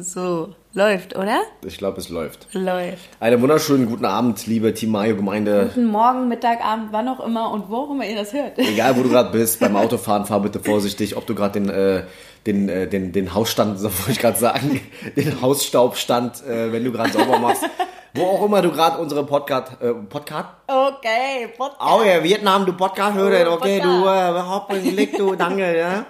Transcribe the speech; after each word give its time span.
So, 0.00 0.54
läuft, 0.72 1.16
oder? 1.16 1.42
Ich 1.66 1.76
glaube, 1.76 2.00
es 2.00 2.08
läuft. 2.08 2.46
Läuft. 2.54 3.10
Einen 3.20 3.42
wunderschönen 3.42 3.86
guten 3.86 4.06
Abend, 4.06 4.46
liebe 4.46 4.72
Team 4.72 4.90
Mayo 4.90 5.16
Gemeinde. 5.16 5.70
Guten 5.74 5.84
Morgen, 5.84 6.28
Mittag, 6.28 6.64
Abend, 6.64 6.88
wann 6.92 7.08
auch 7.08 7.20
immer 7.20 7.50
und 7.50 7.68
wo 7.68 7.76
auch 7.76 7.90
immer 7.90 8.06
ihr 8.06 8.16
das 8.16 8.32
hört. 8.32 8.58
Egal, 8.58 8.96
wo 8.96 9.02
du 9.02 9.08
gerade 9.10 9.30
bist, 9.32 9.60
beim 9.60 9.76
Autofahren 9.76 10.24
fahr 10.24 10.40
bitte 10.40 10.60
vorsichtig, 10.60 11.14
ob 11.18 11.26
du 11.26 11.34
gerade 11.34 11.60
den, 11.60 11.68
äh, 11.68 12.04
den, 12.46 12.70
äh, 12.70 12.88
den, 12.88 13.12
den 13.12 13.34
Hausstand, 13.34 13.78
so 13.80 13.92
wollte 13.98 14.12
ich 14.12 14.18
gerade 14.18 14.38
sagen, 14.38 14.80
den 15.14 15.42
Hausstaubstand, 15.42 16.42
äh, 16.46 16.72
wenn 16.72 16.84
du 16.84 16.92
gerade 16.92 17.12
sauber 17.12 17.38
machst. 17.38 17.64
Wo 18.14 18.24
auch 18.24 18.46
immer 18.46 18.62
du 18.62 18.70
gerade 18.70 18.96
unsere 18.98 19.26
Podcast, 19.26 19.72
äh, 19.82 19.92
Podcast? 19.92 20.48
Okay, 20.68 21.48
Podcast. 21.54 21.80
Oh 21.80 22.02
ja, 22.02 22.22
Vietnam, 22.22 22.64
du 22.64 22.72
Podcast 22.72 23.14
hörst, 23.14 23.46
Oh, 23.46 23.54
okay, 23.54 23.80
Podcast. 23.80 24.04
du, 24.04 24.08
äh, 24.08 24.42
hopp, 24.42 24.72
leg 24.96 25.18
du, 25.18 25.34
danke, 25.34 25.76
ja. 25.76 26.06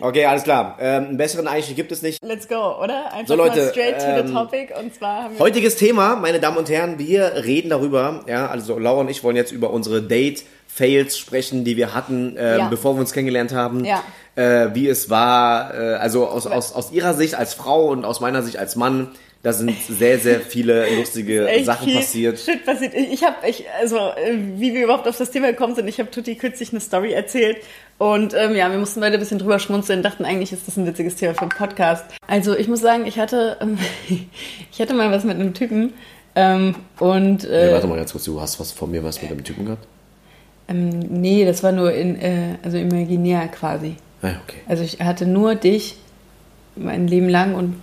Okay, 0.00 0.24
alles 0.26 0.42
klar. 0.44 0.76
Ähm, 0.80 1.04
einen 1.04 1.16
besseren 1.16 1.46
Einstieg 1.48 1.76
gibt 1.76 1.92
es 1.92 2.02
nicht. 2.02 2.22
Let's 2.22 2.48
go, 2.48 2.54
oder? 2.82 3.12
Einfach 3.12 3.28
So, 3.28 3.34
Leute, 3.34 3.60
mal 3.60 3.70
straight 3.70 3.98
to 3.98 4.04
ähm, 4.06 4.26
the 4.26 4.32
topic 4.32 4.74
und 4.78 4.94
zwar 4.94 5.24
haben 5.24 5.34
wir... 5.34 5.40
Heutiges 5.40 5.76
Thema, 5.76 6.16
meine 6.16 6.40
Damen 6.40 6.56
und 6.58 6.68
Herren, 6.68 6.98
wir 6.98 7.44
reden 7.44 7.70
darüber, 7.70 8.24
ja, 8.26 8.46
also 8.48 8.78
Laura 8.78 9.00
und 9.00 9.10
ich 9.10 9.24
wollen 9.24 9.36
jetzt 9.36 9.52
über 9.52 9.70
unsere 9.70 10.02
Date-Fails 10.02 11.18
sprechen, 11.18 11.64
die 11.64 11.76
wir 11.76 11.94
hatten, 11.94 12.36
ähm, 12.38 12.58
Ja. 12.58 12.68
bevor 12.68 12.94
wir 12.94 13.00
uns 13.00 13.12
kennengelernt 13.12 13.52
haben. 13.54 13.84
Ja. 13.84 14.02
Äh, 14.34 14.74
wie 14.74 14.88
es 14.88 15.08
war, 15.08 15.74
äh, 15.74 15.94
also 15.94 16.26
aus, 16.28 16.46
aus, 16.46 16.72
aus 16.72 16.92
ihrer 16.92 17.14
Sicht 17.14 17.34
als 17.34 17.54
Frau 17.54 17.86
und 17.86 18.04
aus 18.04 18.20
meiner 18.20 18.42
Sicht 18.42 18.58
als 18.58 18.76
Mann, 18.76 19.08
da 19.46 19.52
sind 19.52 19.80
sehr, 19.80 20.18
sehr 20.18 20.40
viele 20.40 20.92
lustige 20.96 21.48
Sachen 21.62 21.94
passiert. 21.94 22.36
Shit 22.36 22.66
passiert. 22.66 22.94
Ich, 22.94 23.22
habe, 23.22 23.36
ich, 23.48 23.62
also 23.80 23.96
äh, 23.96 24.36
wie 24.56 24.74
wir 24.74 24.82
überhaupt 24.82 25.06
auf 25.06 25.16
das 25.16 25.30
Thema 25.30 25.52
gekommen 25.52 25.76
sind, 25.76 25.86
ich 25.86 26.00
habe 26.00 26.10
Tutti 26.10 26.34
kürzlich 26.34 26.72
eine 26.72 26.80
Story 26.80 27.12
erzählt 27.12 27.58
und 27.96 28.34
ähm, 28.34 28.56
ja, 28.56 28.68
wir 28.72 28.78
mussten 28.78 28.98
beide 28.98 29.18
ein 29.18 29.20
bisschen 29.20 29.38
drüber 29.38 29.60
schmunzeln, 29.60 30.02
dachten 30.02 30.24
eigentlich 30.24 30.52
ist 30.52 30.66
das 30.66 30.76
ein 30.76 30.84
witziges 30.84 31.14
Thema 31.14 31.34
für 31.34 31.42
einen 31.42 31.50
Podcast. 31.50 32.04
Also 32.26 32.56
ich 32.56 32.66
muss 32.66 32.80
sagen, 32.80 33.06
ich 33.06 33.20
hatte, 33.20 33.56
ähm, 33.60 33.78
ich 34.72 34.80
hatte 34.80 34.94
mal 34.94 35.12
was 35.12 35.22
mit 35.22 35.36
einem 35.36 35.54
Typen 35.54 35.92
ähm, 36.34 36.74
und 36.98 37.44
äh, 37.44 37.68
Ja, 37.68 37.74
warte 37.74 37.86
mal 37.86 37.98
ganz 37.98 38.10
kurz, 38.10 38.24
du 38.24 38.40
hast 38.40 38.58
was 38.58 38.72
von 38.72 38.90
mir 38.90 39.04
was 39.04 39.22
mit 39.22 39.30
dem 39.30 39.44
Typen 39.44 39.64
gehabt? 39.64 39.86
ähm, 40.66 40.90
nee, 40.98 41.44
das 41.44 41.62
war 41.62 41.70
nur 41.70 41.92
in, 41.92 42.20
äh, 42.20 42.56
also 42.64 42.78
imaginär 42.78 43.46
quasi. 43.46 43.94
Ah, 44.22 44.32
okay. 44.42 44.58
Also 44.66 44.82
ich 44.82 44.98
hatte 44.98 45.24
nur 45.24 45.54
dich 45.54 45.98
mein 46.74 47.06
Leben 47.06 47.28
lang 47.28 47.54
und 47.54 47.76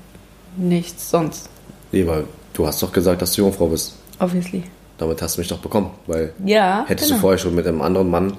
nichts 0.58 1.10
sonst, 1.10 1.50
Nee, 1.94 2.06
weil 2.06 2.26
du 2.54 2.68
hast 2.68 2.84
doch 2.84 2.92
gesagt, 2.92 3.22
dass 3.22 3.32
du 3.34 3.42
Jungfrau 3.44 3.68
bist. 3.68 3.94
obviously. 4.20 4.64
Damit 4.98 5.22
hast 5.22 5.38
du 5.38 5.42
mich 5.42 5.48
doch 5.48 5.60
bekommen, 5.60 5.92
weil 6.08 6.34
Ja, 6.46 6.84
hättest 6.88 7.08
genau. 7.10 7.18
du 7.18 7.22
vorher 7.22 7.38
schon 7.40 7.56
mit 7.56 7.66
einem 7.66 7.82
anderen 7.82 8.10
Mann 8.10 8.38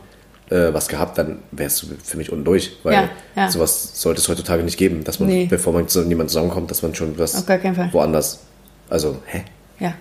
äh, 0.50 0.72
was 0.74 0.88
gehabt, 0.88 1.16
dann 1.19 1.38
wärst 1.52 1.82
du 1.82 1.86
für 2.02 2.16
mich 2.19 2.30
unten 2.30 2.44
durch, 2.44 2.77
weil 2.82 2.92
Ja, 2.94 3.08
ja. 3.34 3.50
sowas 3.50 4.00
sollte 4.00 4.20
es 4.20 4.28
heutzutage 4.28 4.62
nicht 4.62 4.77
geben, 4.77 5.02
dass 5.02 5.19
man, 5.20 5.28
Nee. 5.30 5.47
bevor 5.48 5.72
man 5.72 5.88
zu 5.88 6.00
jemandem 6.02 6.28
zusammenkommt, 6.28 6.70
dass 6.70 6.82
man 6.82 6.94
schon 6.94 7.19
was 7.19 7.34
Auf 7.34 7.47
gar 7.47 7.58
keinen 7.58 7.75
Fall. 7.75 7.88
woanders, 7.92 8.41
also, 8.91 9.16
hä? 9.27 9.42
Ja, 9.80 9.94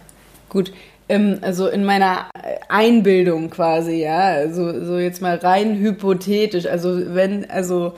gut. 0.49 0.73
Ähm, 1.09 1.39
also 1.41 1.67
in 1.67 1.85
meiner 1.85 2.25
Einbildung 2.69 3.49
quasi, 3.49 4.01
ja, 4.03 4.19
also 4.19 4.83
so 4.85 4.97
jetzt 4.97 5.21
mal 5.21 5.37
rein 5.37 5.75
hypothetisch, 5.79 6.65
also 6.65 7.13
wenn, 7.15 7.49
also 7.49 7.93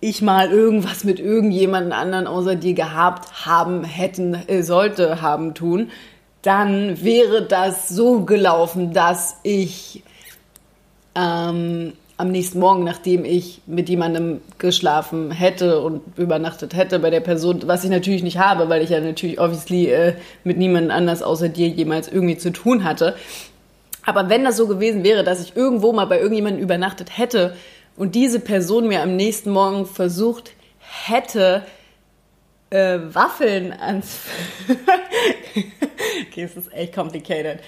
ich 0.00 0.22
mal 0.22 0.50
irgendwas 0.50 1.04
mit 1.04 1.18
irgendjemanden 1.20 1.92
anderen 1.92 2.26
außer 2.26 2.54
dir 2.56 2.74
gehabt 2.74 3.46
haben, 3.46 3.84
hätten, 3.84 4.34
äh, 4.46 4.62
sollte 4.62 5.22
haben 5.22 5.54
tun, 5.54 5.90
dann 6.42 7.02
wäre 7.02 7.42
das 7.42 7.88
so 7.88 8.20
gelaufen, 8.20 8.92
dass 8.92 9.36
ich 9.42 10.02
ähm, 11.14 11.94
am 12.18 12.30
nächsten 12.30 12.60
Morgen, 12.60 12.84
nachdem 12.84 13.24
ich 13.24 13.60
mit 13.66 13.88
jemandem 13.88 14.40
geschlafen 14.58 15.30
hätte 15.30 15.80
und 15.80 16.02
übernachtet 16.16 16.74
hätte 16.74 16.98
bei 16.98 17.10
der 17.10 17.20
Person, 17.20 17.62
was 17.66 17.84
ich 17.84 17.90
natürlich 17.90 18.22
nicht 18.22 18.38
habe, 18.38 18.68
weil 18.68 18.82
ich 18.82 18.90
ja 18.90 19.00
natürlich 19.00 19.40
obviously 19.40 19.90
äh, 19.90 20.14
mit 20.44 20.56
niemandem 20.56 20.92
anders 20.92 21.22
außer 21.22 21.48
dir 21.48 21.68
jemals 21.68 22.08
irgendwie 22.08 22.38
zu 22.38 22.52
tun 22.52 22.84
hatte. 22.84 23.16
Aber 24.04 24.28
wenn 24.28 24.44
das 24.44 24.56
so 24.56 24.68
gewesen 24.68 25.02
wäre, 25.02 25.24
dass 25.24 25.42
ich 25.42 25.56
irgendwo 25.56 25.92
mal 25.92 26.06
bei 26.06 26.18
irgendjemandem 26.18 26.62
übernachtet 26.62 27.18
hätte 27.18 27.54
und 27.96 28.14
diese 28.14 28.40
Person 28.40 28.88
mir 28.88 29.02
am 29.02 29.16
nächsten 29.16 29.50
Morgen 29.50 29.86
versucht 29.86 30.52
hätte, 30.78 31.66
äh, 32.70 32.98
Waffeln 33.12 33.72
ans... 33.72 34.20
okay, 36.28 36.42
es 36.42 36.56
ist 36.56 36.72
echt 36.72 36.94
complicated. 36.94 37.60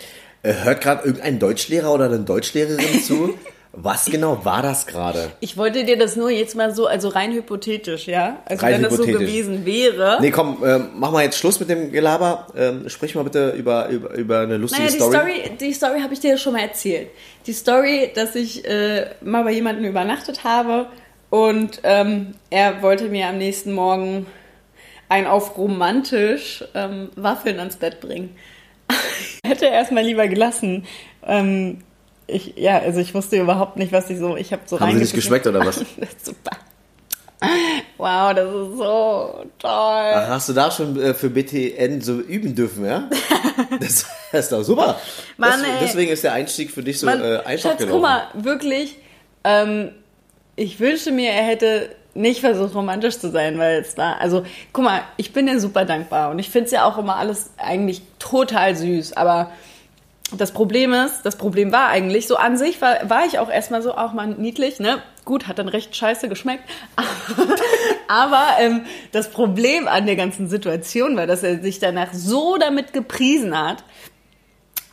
Äh, 0.42 0.54
hört 0.64 0.80
gerade 0.80 1.04
irgendein 1.04 1.38
Deutschlehrer 1.38 1.92
oder 1.92 2.06
eine 2.06 2.20
Deutschlehrerin 2.20 3.02
zu? 3.02 3.34
Was 3.72 4.06
genau 4.06 4.44
war 4.44 4.62
das 4.62 4.86
gerade? 4.86 5.30
Ich 5.40 5.56
wollte 5.56 5.84
dir 5.84 5.98
das 5.98 6.16
nur 6.16 6.30
jetzt 6.30 6.56
mal 6.56 6.74
so, 6.74 6.86
also 6.86 7.08
rein 7.08 7.32
hypothetisch, 7.32 8.08
ja? 8.08 8.38
Also 8.46 8.64
Rein 8.64 8.74
wenn 8.74 8.82
das 8.82 8.96
so 8.96 9.04
gewesen 9.04 9.66
wäre. 9.66 10.18
Nee, 10.20 10.30
komm, 10.30 10.62
ähm, 10.64 10.88
mach 10.96 11.12
mal 11.12 11.22
jetzt 11.22 11.38
Schluss 11.38 11.60
mit 11.60 11.68
dem 11.68 11.92
Gelaber. 11.92 12.46
Ähm, 12.56 12.88
sprich 12.88 13.14
mal 13.14 13.24
bitte 13.24 13.50
über, 13.50 13.88
über, 13.88 14.14
über 14.14 14.40
eine 14.40 14.56
lustige 14.56 14.82
Naja, 14.82 14.94
die 14.94 15.00
Story. 15.00 15.16
Story, 15.16 15.56
die 15.60 15.72
Story 15.72 16.00
habe 16.00 16.14
ich 16.14 16.20
dir 16.20 16.38
schon 16.38 16.54
mal 16.54 16.62
erzählt. 16.62 17.10
Die 17.46 17.52
Story, 17.52 18.10
dass 18.14 18.34
ich 18.34 18.64
äh, 18.68 19.10
mal 19.20 19.44
bei 19.44 19.52
jemandem 19.52 19.84
übernachtet 19.84 20.44
habe 20.44 20.86
und 21.30 21.80
ähm, 21.82 22.34
er 22.50 22.82
wollte 22.82 23.04
mir 23.04 23.28
am 23.28 23.38
nächsten 23.38 23.72
Morgen 23.72 24.26
ein 25.08 25.26
auf 25.26 25.56
romantisch 25.56 26.64
ähm, 26.74 27.10
Waffeln 27.16 27.58
ans 27.58 27.76
Bett 27.76 28.00
bringen. 28.00 28.34
Hätte 29.44 29.66
er 29.66 29.72
erstmal 29.72 30.04
lieber 30.04 30.26
gelassen. 30.26 30.86
Ähm, 31.26 31.78
ich, 32.28 32.54
ja, 32.56 32.78
also 32.78 33.00
ich 33.00 33.14
wusste 33.14 33.40
überhaupt 33.40 33.76
nicht, 33.76 33.90
was 33.90 34.08
ich 34.10 34.18
so. 34.18 34.36
Ich 34.36 34.52
habe 34.52 34.62
so 34.66 34.78
Haben 34.78 34.92
sie 34.92 34.98
nicht 34.98 35.14
geschmeckt 35.14 35.46
oder 35.46 35.64
was? 35.66 35.84
Das 35.98 36.10
super. 36.22 36.56
Wow, 37.96 38.34
das 38.34 38.46
ist 38.48 38.76
so 38.78 39.44
toll. 39.58 40.12
Ach, 40.14 40.28
hast 40.28 40.48
du 40.48 40.52
da 40.52 40.70
schon 40.70 41.00
äh, 41.00 41.14
für 41.14 41.30
BTN 41.30 42.00
so 42.00 42.18
üben 42.18 42.54
dürfen, 42.54 42.84
ja? 42.84 43.08
Das, 43.80 44.06
das 44.32 44.44
ist 44.44 44.52
doch 44.52 44.62
super. 44.62 44.98
Mann, 45.36 45.62
ey. 45.62 45.70
deswegen 45.80 46.10
ist 46.10 46.24
der 46.24 46.32
Einstieg 46.32 46.70
für 46.70 46.82
dich 46.82 46.98
so 46.98 47.06
Mann, 47.06 47.20
äh, 47.22 47.38
einfach 47.38 47.70
Schatz, 47.70 47.78
gelaufen. 47.78 47.92
guck 47.92 48.02
mal, 48.02 48.26
wirklich, 48.34 48.96
ähm, 49.44 49.92
ich 50.56 50.80
wünschte 50.80 51.12
mir, 51.12 51.30
er 51.30 51.44
hätte 51.44 51.90
nicht 52.14 52.40
versucht, 52.40 52.74
romantisch 52.74 53.18
zu 53.18 53.30
sein, 53.30 53.58
weil 53.58 53.80
es 53.80 53.96
war, 53.96 54.20
also, 54.20 54.44
guck 54.72 54.84
mal, 54.84 55.02
ich 55.16 55.32
bin 55.32 55.46
ja 55.46 55.58
super 55.58 55.84
dankbar 55.84 56.30
und 56.30 56.38
ich 56.38 56.50
finde 56.50 56.66
es 56.66 56.72
ja 56.72 56.84
auch 56.84 56.98
immer 56.98 57.16
alles 57.16 57.50
eigentlich 57.56 58.02
total 58.18 58.76
süß, 58.76 59.12
aber 59.16 59.50
das 60.36 60.52
Problem 60.52 60.92
ist, 60.92 61.22
das 61.22 61.36
Problem 61.36 61.72
war 61.72 61.88
eigentlich, 61.88 62.26
so 62.26 62.36
an 62.36 62.58
sich 62.58 62.80
war, 62.82 63.08
war 63.08 63.24
ich 63.26 63.38
auch 63.38 63.50
erstmal 63.50 63.82
so 63.82 63.94
auch 63.94 64.12
mal 64.12 64.26
niedlich, 64.26 64.78
ne? 64.78 65.02
Gut, 65.24 65.46
hat 65.46 65.58
dann 65.58 65.68
recht 65.68 65.94
scheiße 65.96 66.28
geschmeckt. 66.28 66.64
Aber 68.08 68.44
ähm, 68.60 68.82
das 69.12 69.30
Problem 69.30 69.88
an 69.88 70.06
der 70.06 70.16
ganzen 70.16 70.48
Situation 70.48 71.16
war, 71.16 71.26
dass 71.26 71.42
er 71.42 71.60
sich 71.62 71.78
danach 71.78 72.12
so 72.12 72.56
damit 72.58 72.92
gepriesen 72.92 73.58
hat, 73.58 73.84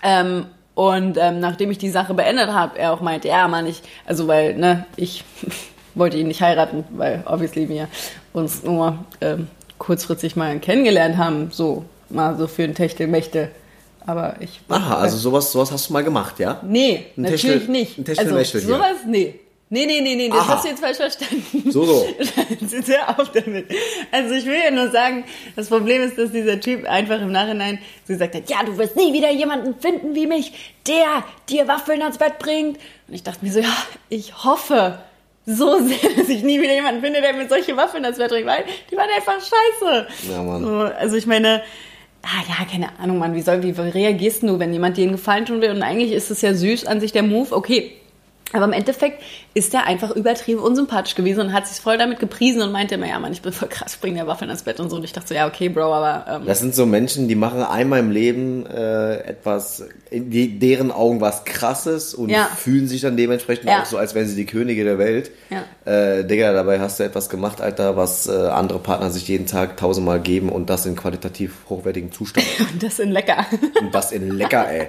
ähm, 0.03 0.45
und 0.75 1.17
ähm, 1.17 1.39
nachdem 1.39 1.71
ich 1.71 1.77
die 1.77 1.89
Sache 1.89 2.13
beendet 2.13 2.49
habe, 2.49 2.77
er 2.77 2.93
auch 2.93 3.01
meinte, 3.01 3.29
ja, 3.29 3.47
Mann, 3.47 3.65
ich, 3.65 3.81
also 4.05 4.27
weil, 4.27 4.55
ne, 4.55 4.85
ich 4.97 5.23
wollte 5.95 6.17
ihn 6.17 6.27
nicht 6.27 6.41
heiraten, 6.41 6.83
weil 6.91 7.23
obviously 7.25 7.67
wir 7.69 7.87
uns 8.33 8.63
nur 8.63 8.99
ähm, 9.21 9.47
kurzfristig 9.77 10.35
mal 10.35 10.59
kennengelernt 10.59 11.17
haben, 11.17 11.49
so 11.51 11.85
mal 12.09 12.37
so 12.37 12.47
für 12.47 12.63
ein 12.63 12.75
Techtelmächte. 12.75 13.49
Aber 14.05 14.35
ich. 14.39 14.59
Aha, 14.69 14.97
also 14.99 15.17
sowas, 15.17 15.51
sowas 15.51 15.71
hast 15.71 15.89
du 15.89 15.93
mal 15.93 16.03
gemacht, 16.03 16.37
ja? 16.39 16.61
Nee, 16.63 17.05
Ein 17.17 17.23
natürlich 17.23 17.41
Techtel- 17.41 17.69
nicht. 17.69 17.97
ein 17.97 18.05
Techtelmechtel 18.05 18.61
also 18.61 18.73
sowas, 18.75 18.97
nee. 19.07 19.39
Nee, 19.67 19.87
nee, 19.87 19.99
nee, 19.99 20.15
nee, 20.15 20.29
das 20.29 20.37
Aha. 20.41 20.47
hast 20.55 20.63
du 20.65 20.69
jetzt 20.69 20.79
falsch 20.79 20.97
verstanden. 20.97 21.71
So, 21.71 21.85
so. 21.85 22.05
Hör 22.85 23.19
auf 23.19 23.31
damit. 23.31 23.65
Also 24.11 24.35
ich 24.35 24.45
will 24.45 24.59
ja 24.63 24.69
nur 24.69 24.91
sagen, 24.91 25.23
das 25.55 25.69
Problem 25.69 26.03
ist, 26.03 26.19
dass 26.19 26.31
dieser 26.31 26.59
Typ 26.59 26.87
einfach 26.87 27.19
im 27.19 27.31
Nachhinein 27.31 27.79
so 28.07 28.13
gesagt 28.13 28.35
hat, 28.35 28.47
ja, 28.47 28.57
du 28.63 28.77
wirst 28.77 28.95
nie 28.95 29.11
wieder 29.11 29.31
jemanden 29.31 29.73
finden 29.79 30.13
wie 30.13 30.27
mich, 30.27 30.51
der 30.87 31.23
dir 31.49 31.67
Waffeln 31.67 32.03
ans 32.03 32.19
Bett 32.19 32.37
bringt. 32.37 32.77
Und 33.07 33.13
ich 33.15 33.23
dachte 33.23 33.43
mir 33.43 33.51
so, 33.51 33.59
ja, 33.59 33.75
ich 34.09 34.43
hoffe 34.43 34.99
so 35.47 35.79
sehr, 35.79 36.11
dass 36.15 36.29
ich 36.29 36.43
nie 36.43 36.61
wieder 36.61 36.73
jemanden 36.73 37.01
finde, 37.01 37.21
der 37.21 37.33
mir 37.33 37.49
solche 37.49 37.75
Waffeln 37.75 38.05
ans 38.05 38.19
Bett 38.19 38.29
bringt, 38.29 38.45
weil 38.45 38.65
die 38.91 38.95
waren 38.95 39.09
einfach 39.15 39.33
scheiße. 39.33 40.07
Ja, 40.31 40.43
Mann. 40.43 40.63
So, 40.63 40.77
also 40.81 41.15
ich 41.17 41.25
meine, 41.25 41.63
ah 42.25 42.43
ja, 42.47 42.65
keine 42.69 42.99
Ahnung, 42.99 43.19
Mann, 43.19 43.35
wie 43.35 43.41
soll, 43.41 43.63
wie 43.63 43.71
reagierst 43.71 44.43
du, 44.43 44.59
wenn 44.59 44.73
jemand 44.73 44.97
dir 44.97 45.03
einen 45.03 45.13
Gefallen 45.13 45.45
tun 45.45 45.61
will? 45.61 45.69
Und 45.71 45.83
eigentlich 45.83 46.11
ist 46.11 46.31
es 46.31 46.41
ja 46.41 46.53
süß 46.53 46.85
an 46.85 46.99
sich 46.99 47.11
der 47.11 47.23
Move, 47.23 47.55
okay. 47.55 47.91
Aber 48.55 48.63
im 48.65 48.71
Endeffekt 48.73 49.21
ist 49.53 49.73
er 49.73 49.85
einfach 49.85 50.11
übertrieben 50.11 50.61
unsympathisch 50.61 51.13
gewesen 51.15 51.41
und 51.41 51.53
hat 51.53 51.67
sich 51.67 51.81
voll 51.81 51.97
damit 51.97 52.19
gepriesen 52.19 52.61
und 52.61 52.71
meinte 52.71 52.95
immer, 52.95 53.07
ja 53.07 53.19
Mann, 53.19 53.33
ich 53.33 53.41
bin 53.41 53.51
voll 53.51 53.67
krass, 53.67 53.97
bring 53.97 54.15
dir 54.15 54.27
Waffeln 54.27 54.49
ans 54.49 54.63
Bett 54.63 54.79
und 54.79 54.89
so. 54.89 54.95
Und 54.95 55.03
ich 55.03 55.11
dachte 55.11 55.27
so, 55.27 55.33
ja, 55.33 55.45
okay, 55.45 55.67
Bro, 55.67 55.93
aber 55.93 56.25
ähm, 56.41 56.45
Das 56.45 56.59
sind 56.59 56.73
so 56.73 56.85
Menschen, 56.85 57.27
die 57.27 57.35
machen 57.35 57.61
einmal 57.61 57.99
im 57.99 58.11
Leben 58.11 58.65
äh, 58.65 59.17
etwas, 59.23 59.83
in 60.09 60.29
die, 60.29 60.57
deren 60.57 60.91
Augen 60.93 61.19
was 61.19 61.43
krasses 61.43 62.13
und 62.13 62.29
Ja. 62.29 62.45
fühlen 62.45 62.87
sich 62.87 63.01
dann 63.01 63.17
dementsprechend 63.17 63.65
Ja. 63.65 63.81
auch 63.81 63.85
so, 63.85 63.97
als 63.97 64.15
wären 64.15 64.25
sie 64.27 64.35
die 64.37 64.45
Könige 64.45 64.85
der 64.85 64.97
Welt. 64.97 65.31
Ja. 65.49 65.63
Äh, 65.91 66.23
Digga, 66.25 66.53
dabei 66.53 66.79
hast 66.79 66.99
du 66.99 67.03
etwas 67.03 67.27
gemacht, 67.27 67.59
Alter, 67.59 67.97
was 67.97 68.27
äh, 68.27 68.31
andere 68.31 68.79
Partner 68.79 69.09
sich 69.09 69.27
jeden 69.27 69.47
Tag 69.47 69.75
tausendmal 69.75 70.21
geben 70.21 70.47
und 70.47 70.69
das 70.69 70.85
in 70.85 70.95
qualitativ 70.95 71.51
hochwertigem 71.69 72.13
Zustand. 72.13 72.47
und 72.73 72.81
das 72.81 72.99
in 72.99 73.11
lecker. 73.11 73.45
und 73.81 73.93
das 73.93 74.13
in 74.13 74.31
lecker, 74.31 74.65
ey. 74.71 74.87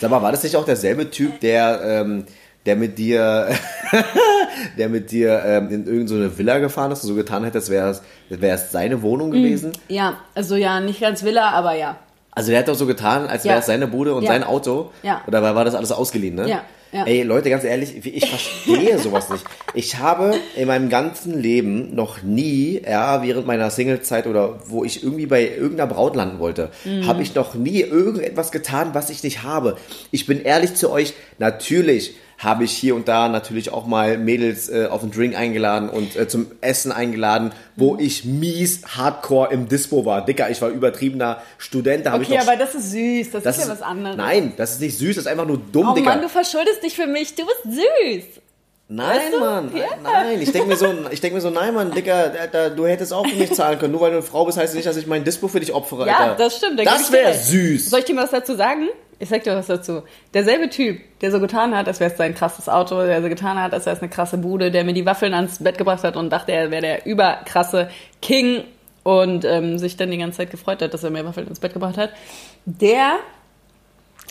Sag 0.00 0.10
mal, 0.12 0.22
war 0.22 0.30
das 0.30 0.44
nicht 0.44 0.54
auch 0.54 0.64
derselbe 0.64 1.10
Typ, 1.10 1.40
der, 1.40 1.80
ähm, 1.84 2.24
der 2.68 2.76
mit 2.76 2.98
dir, 2.98 3.48
der 4.76 4.88
mit 4.88 5.10
dir 5.10 5.42
ähm, 5.44 5.68
in 5.70 5.86
irgendeine 5.86 6.36
Villa 6.36 6.58
gefahren 6.58 6.92
ist 6.92 7.02
und 7.02 7.08
so 7.08 7.14
getan 7.14 7.44
hätte, 7.44 7.58
als 7.58 7.70
wäre 7.70 7.96
es 8.30 8.70
seine 8.70 9.00
Wohnung 9.02 9.30
gewesen. 9.30 9.72
Ja, 9.88 10.18
also 10.34 10.54
ja, 10.54 10.80
nicht 10.80 11.00
ganz 11.00 11.24
Villa, 11.24 11.50
aber 11.50 11.74
ja. 11.74 11.96
Also 12.30 12.50
der 12.50 12.60
hat 12.60 12.68
doch 12.68 12.74
so 12.74 12.86
getan, 12.86 13.26
als 13.26 13.44
wäre 13.44 13.58
es 13.58 13.66
seine 13.66 13.88
Bude 13.88 14.14
und 14.14 14.22
Ja. 14.22 14.28
sein 14.28 14.44
Auto. 14.44 14.90
Ja. 15.02 15.22
Oder 15.26 15.42
war 15.42 15.54
war 15.54 15.64
das 15.64 15.74
alles 15.74 15.90
ausgeliehen, 15.92 16.34
ne? 16.36 16.48
Ja, 16.48 16.62
ja. 16.92 17.04
Ey, 17.04 17.22
Leute, 17.22 17.50
ganz 17.50 17.64
ehrlich, 17.64 18.06
ich 18.06 18.28
verstehe 18.28 18.98
sowas 19.00 19.28
nicht. 19.30 19.44
Ich 19.74 19.98
habe 19.98 20.34
in 20.56 20.68
meinem 20.68 20.88
ganzen 20.88 21.38
Leben 21.40 21.94
noch 21.96 22.22
nie, 22.22 22.80
ja, 22.88 23.22
während 23.24 23.46
meiner 23.46 23.70
Singlezeit 23.70 24.26
oder 24.26 24.60
wo 24.66 24.84
ich 24.84 25.02
irgendwie 25.02 25.26
bei 25.26 25.48
irgendeiner 25.48 25.88
Braut 25.92 26.14
landen 26.16 26.38
wollte, 26.38 26.70
Mhm. 26.84 27.06
habe 27.08 27.22
ich 27.22 27.34
noch 27.34 27.54
nie 27.54 27.80
irgendetwas 27.80 28.52
getan, 28.52 28.90
was 28.92 29.10
ich 29.10 29.22
nicht 29.24 29.42
habe. 29.42 29.76
Ich 30.12 30.26
bin 30.26 30.40
ehrlich 30.42 30.74
zu 30.74 30.90
euch, 30.92 31.14
natürlich 31.38 32.14
habe 32.38 32.62
ich 32.64 32.70
hier 32.72 32.94
und 32.94 33.08
da 33.08 33.28
natürlich 33.28 33.72
auch 33.72 33.86
mal 33.86 34.16
Mädels 34.16 34.68
äh, 34.68 34.86
auf 34.86 35.02
einen 35.02 35.10
Drink 35.10 35.36
eingeladen 35.36 35.88
und 35.88 36.14
äh, 36.16 36.28
zum 36.28 36.46
Essen 36.60 36.92
eingeladen, 36.92 37.50
wo 37.74 37.96
ich 37.98 38.24
mies 38.24 38.82
hardcore 38.96 39.52
im 39.52 39.68
Dispo 39.68 40.04
war. 40.06 40.24
Dicker, 40.24 40.48
ich 40.48 40.62
war 40.62 40.68
übertriebener 40.68 41.42
Student, 41.58 42.06
da 42.06 42.16
ich 42.20 42.28
Okay, 42.28 42.38
noch 42.38 42.46
aber 42.48 42.56
das 42.56 42.74
ist 42.76 42.92
süß, 42.92 43.30
das, 43.32 43.42
das 43.42 43.58
ist 43.58 43.64
ja 43.66 43.72
was 43.72 43.82
anderes. 43.82 44.16
Nein, 44.16 44.52
das 44.56 44.70
ist 44.72 44.80
nicht 44.80 44.96
süß, 44.98 45.16
das 45.16 45.24
ist 45.24 45.30
einfach 45.30 45.46
nur 45.46 45.58
dumm, 45.72 45.88
Oh 45.90 45.94
Digga. 45.94 46.10
Mann, 46.10 46.22
du 46.22 46.28
verschuldest 46.28 46.82
dich 46.82 46.94
für 46.94 47.06
mich, 47.08 47.34
du 47.34 47.42
bist 47.44 47.62
süß. 47.64 48.24
nein, 48.86 49.16
weißt 49.18 49.32
du? 49.34 49.40
Mann, 49.40 49.70
Ja. 49.76 49.84
nein. 50.02 50.40
Ich 50.40 50.52
denke 50.52 50.68
mir 50.68 50.76
so, 50.76 50.94
ich 51.10 51.20
denk 51.20 51.34
mir 51.34 51.40
so, 51.40 51.50
nein, 51.50 51.74
Mann, 51.74 51.90
da, 51.92 52.46
da, 52.52 52.68
du 52.70 52.86
hättest 52.86 53.12
auch 53.12 53.26
für 53.26 53.34
mich 53.36 53.52
zahlen 53.52 53.80
können. 53.80 53.90
Nur 53.92 54.00
weil 54.02 54.10
du 54.12 54.18
eine 54.18 54.24
Frau 54.26 54.44
bist, 54.44 54.56
heißt 54.58 54.68
es 54.70 54.74
nicht, 54.76 54.86
dass 54.86 54.96
ich 54.96 55.08
mein 55.08 55.24
Dispo 55.24 55.48
für 55.48 55.58
dich 55.58 55.72
opfere, 55.74 56.06
Ja, 56.06 56.16
Alter. 56.18 56.36
das 56.36 56.56
stimmt. 56.56 56.78
da 56.78 56.84
ich 56.84 56.88
Das 56.88 57.10
wäre 57.10 57.34
süß. 57.34 57.90
Soll 57.90 57.98
ich 57.98 58.04
dir 58.06 58.14
was 58.16 58.30
dazu 58.30 58.54
sagen? 58.54 58.88
Ich 59.20 59.28
sag 59.28 59.42
dir 59.42 59.56
was 59.56 59.66
dazu. 59.66 60.02
Derselbe 60.32 60.68
Typ, 60.68 61.00
der 61.20 61.32
so 61.32 61.40
getan 61.40 61.74
hat, 61.74 61.88
als 61.88 61.98
wäre 61.98 62.10
es 62.10 62.16
sein 62.16 62.34
krasses 62.34 62.68
Auto, 62.68 63.04
der 63.04 63.20
so 63.20 63.28
getan 63.28 63.60
hat, 63.60 63.74
als 63.74 63.86
wäre 63.86 63.96
es 63.96 64.02
eine 64.02 64.10
krasse 64.10 64.38
Bude, 64.38 64.70
der 64.70 64.84
mir 64.84 64.94
die 64.94 65.06
Waffeln 65.06 65.34
ans 65.34 65.58
Bett 65.58 65.76
gebracht 65.76 66.04
hat 66.04 66.16
und 66.16 66.30
dachte, 66.30 66.52
er 66.52 66.70
wäre 66.70 66.82
der 66.82 67.06
überkrasse 67.06 67.88
King 68.22 68.62
und 69.02 69.44
ähm, 69.44 69.78
sich 69.78 69.96
dann 69.96 70.10
die 70.10 70.18
ganze 70.18 70.38
Zeit 70.38 70.50
gefreut 70.50 70.82
hat, 70.82 70.94
dass 70.94 71.02
er 71.02 71.10
mir 71.10 71.24
Waffeln 71.24 71.48
ins 71.48 71.58
Bett 71.58 71.72
gebracht 71.72 71.96
hat, 71.96 72.10
der 72.64 73.18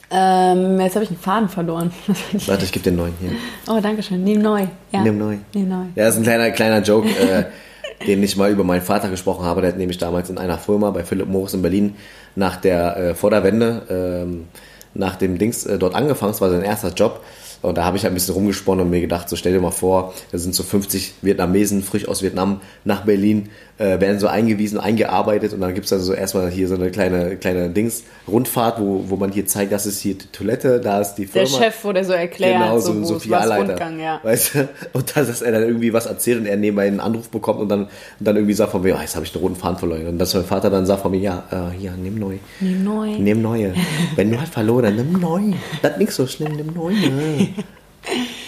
ähm, 0.10 0.80
jetzt 0.80 0.96
habe 0.96 1.04
ich 1.04 1.10
einen 1.10 1.20
Faden 1.20 1.50
verloren. 1.50 1.92
Warte, 2.46 2.64
ich 2.64 2.72
gebe 2.72 2.84
den 2.84 2.96
neuen 2.96 3.14
hier. 3.20 3.32
oh, 3.68 3.80
danke 3.82 4.02
schön. 4.02 4.24
Nimm 4.24 4.42
neu. 4.42 4.68
Ja. 4.92 5.02
Nimm 5.02 5.18
neu. 5.18 5.38
Nimm 5.54 5.68
neu. 5.68 5.86
Ja, 5.96 6.06
das 6.06 6.14
ist 6.14 6.22
ein 6.22 6.24
kleiner, 6.24 6.52
kleiner 6.52 6.82
Joke, 6.82 7.10
äh, 7.10 7.46
den 8.08 8.24
ich 8.24 8.38
mal 8.38 8.50
über 8.50 8.64
meinen 8.64 8.82
Vater 8.82 9.10
gesprochen 9.10 9.46
habe. 9.46 9.62
Der 9.62 9.72
hat 9.72 9.78
nämlich 9.78 9.98
damals 9.98 10.30
in 10.30 10.38
einer 10.38 10.58
Firma 10.58 10.92
bei 10.92 11.04
Philipp 11.04 11.28
Morris 11.28 11.54
in 11.54 11.62
Berlin 11.62 11.96
nach 12.36 12.56
der, 12.56 12.98
äh, 12.98 13.16
vor 13.16 13.32
der 13.32 13.44
Wende, 13.44 13.82
ähm, 13.90 14.48
nach 14.94 15.16
dem 15.16 15.38
Dings 15.38 15.66
äh, 15.66 15.78
dort 15.78 15.96
angefangen. 15.96 16.32
Das 16.32 16.42
war 16.42 16.50
sein 16.50 16.64
erster 16.64 16.90
Job. 16.90 17.24
Und 17.62 17.78
da 17.78 17.84
habe 17.86 17.98
ich 17.98 18.04
halt 18.04 18.12
ein 18.12 18.16
bisschen 18.16 18.34
rumgesponnen 18.36 18.86
und 18.86 18.92
mir 18.92 19.02
gedacht, 19.02 19.30
so 19.30 19.36
stell 19.36 19.54
dir 19.54 19.62
mal 19.62 19.72
vor, 19.72 20.14
da 20.32 20.38
sind 20.38 20.54
so 20.56 20.64
50 20.64 21.16
Vietnamesen 21.22 21.82
frisch 21.84 22.08
aus 22.08 22.22
Vietnam 22.22 22.62
nach 22.84 23.04
Berlin, 23.06 23.50
äh, 23.78 24.00
werden 24.00 24.20
so 24.20 24.28
eingewiesen, 24.28 24.80
eingearbeitet 24.80 25.54
und 25.54 25.62
dann 25.62 25.74
gibt's 25.74 25.90
dann 25.90 26.00
so 26.00 26.14
erstmal 26.14 26.50
hier 26.50 26.68
so 26.68 26.76
eine 26.76 26.90
kleine, 26.92 27.38
kleine 27.38 27.70
Dings, 27.70 28.04
Rundfahrt, 28.28 28.80
wo, 28.80 29.06
wo 29.08 29.16
man 29.18 29.32
hier 29.32 29.46
zeigt, 29.46 29.72
das 29.72 29.86
ist 29.86 30.00
hier 30.00 30.16
die 30.16 30.28
Toilette, 30.32 30.80
da 30.80 31.00
ist 31.02 31.16
die 31.16 31.26
Der 31.26 31.46
Firma. 31.48 31.66
Chef 31.66 31.84
wurde 31.84 32.04
so 32.04 32.14
erklärt, 32.14 32.60
Genau, 32.60 32.80
so, 32.80 32.94
so 32.94 33.02
es 33.02 33.08
Sozialleiter. 33.08 33.70
Rundgang, 33.70 34.00
ja. 34.00 34.20
Weißt 34.24 34.56
du? 34.56 34.70
Und 34.94 35.16
dass, 35.16 35.28
dass 35.28 35.42
er 35.42 35.52
dann 35.52 35.64
irgendwie 35.64 35.94
was 35.94 36.06
erzählt 36.06 36.40
und 36.40 36.46
er 36.46 36.58
nebenbei 36.58 36.88
einen 36.88 37.00
Anruf 37.00 37.30
bekommt 37.30 37.60
und 37.60 37.70
dann, 37.70 37.84
und 37.84 37.90
dann 38.20 38.36
irgendwie 38.36 38.54
sagt 38.54 38.72
von 38.72 38.82
mir, 38.82 38.96
ah, 38.98 39.02
jetzt 39.02 39.16
habe 39.16 39.26
ich 39.26 39.34
einen 39.36 39.44
roten 39.44 39.56
Faden 39.56 39.78
verloren. 39.78 40.08
Und 40.08 40.18
dass 40.18 40.34
mein 40.34 40.46
Vater 40.46 40.70
dann 40.70 40.86
sagt 40.86 41.02
von 41.02 41.12
mir, 41.12 41.20
ja, 41.20 41.44
äh, 41.52 41.78
hier, 41.78 41.92
nimm 41.92 42.16
neu. 42.16 42.38
Nimm 42.60 42.84
neu. 42.84 43.10
Nimm 43.18 43.42
neue. 43.42 43.74
Wenn 44.16 44.32
du 44.32 44.40
halt 44.40 44.50
verloren, 44.50 44.84
dann 44.84 44.96
nimm 44.96 45.14
neu. 45.14 45.42
Das 45.82 45.92
ist 45.92 45.98
nicht 46.00 46.12
so 46.12 46.26
schlimm, 46.28 46.56
nimm 46.56 46.74
neue. 46.74 47.47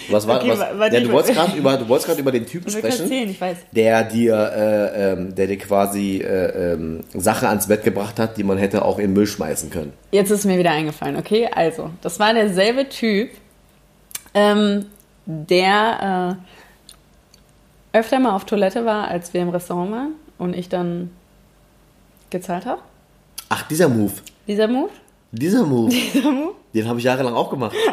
Was 0.10 0.26
war, 0.26 0.38
Okay, 0.40 0.52
was, 0.52 0.60
wa- 0.60 0.70
warte, 0.78 0.96
ja, 0.98 1.04
du 1.04 1.12
wolltest 1.12 1.34
gerade 1.36 1.58
über, 1.58 1.76
du 1.76 1.88
wolltest 1.90 2.08
gerade 2.08 2.22
über 2.22 2.32
den 2.32 2.46
Typen 2.46 2.72
sprechen, 2.72 3.36
weiß. 3.40 3.58
der 3.74 4.04
dir, 4.06 4.36
äh, 4.56 5.12
ähm, 5.12 5.36
der 5.36 5.48
dir 5.48 5.58
quasi 5.58 6.18
äh, 6.20 6.74
ähm, 6.74 7.02
Sachen 7.14 7.48
ans 7.48 7.68
Bett 7.68 7.84
gebracht 7.84 8.18
hat, 8.20 8.38
die 8.38 8.44
man 8.44 8.58
hätte 8.58 8.84
auch 8.86 8.98
in 9.00 9.08
den 9.08 9.14
Müll 9.14 9.28
schmeißen 9.28 9.70
können. 9.70 9.92
Jetzt 10.12 10.32
ist 10.32 10.46
mir 10.46 10.58
wieder 10.58 10.72
eingefallen, 10.72 11.18
okay? 11.18 11.50
Also, 11.54 11.90
das 12.02 12.20
war 12.20 12.34
derselbe 12.34 12.88
Typ, 12.88 13.32
ähm, 14.34 14.86
der 15.26 16.38
äh, 17.94 17.98
öfter 17.98 18.20
mal 18.20 18.36
auf 18.36 18.46
Toilette 18.46 18.86
war, 18.86 19.10
als 19.10 19.34
wir 19.34 19.42
im 19.42 19.50
Restaurant 19.50 19.92
waren 19.92 20.12
und 20.38 20.56
ich 20.56 20.70
dann 20.70 21.12
gezahlt 22.30 22.66
habe. 22.66 22.82
Ach, 23.50 23.68
dieser 23.68 23.90
Move. 23.90 24.14
Dieser 24.48 24.68
Move? 24.68 24.90
Dieser 25.32 25.66
Move. 25.66 25.90
Dieser 26.14 26.32
Move? 26.32 26.54
Den 26.74 26.88
habe 26.88 27.00
ich 27.00 27.06
jahrelang 27.06 27.34
auch 27.36 27.50
gemacht. 27.50 27.76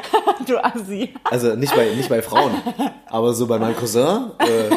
Du 0.46 0.62
Assi. 0.62 1.12
Also 1.24 1.56
nicht 1.56 1.74
bei, 1.74 1.86
nicht 1.94 2.08
bei 2.08 2.22
Frauen, 2.22 2.52
aber 3.06 3.32
so 3.34 3.46
bei 3.48 3.58
meinem 3.58 3.74
Cousin, 3.74 4.30
äh, 4.38 4.70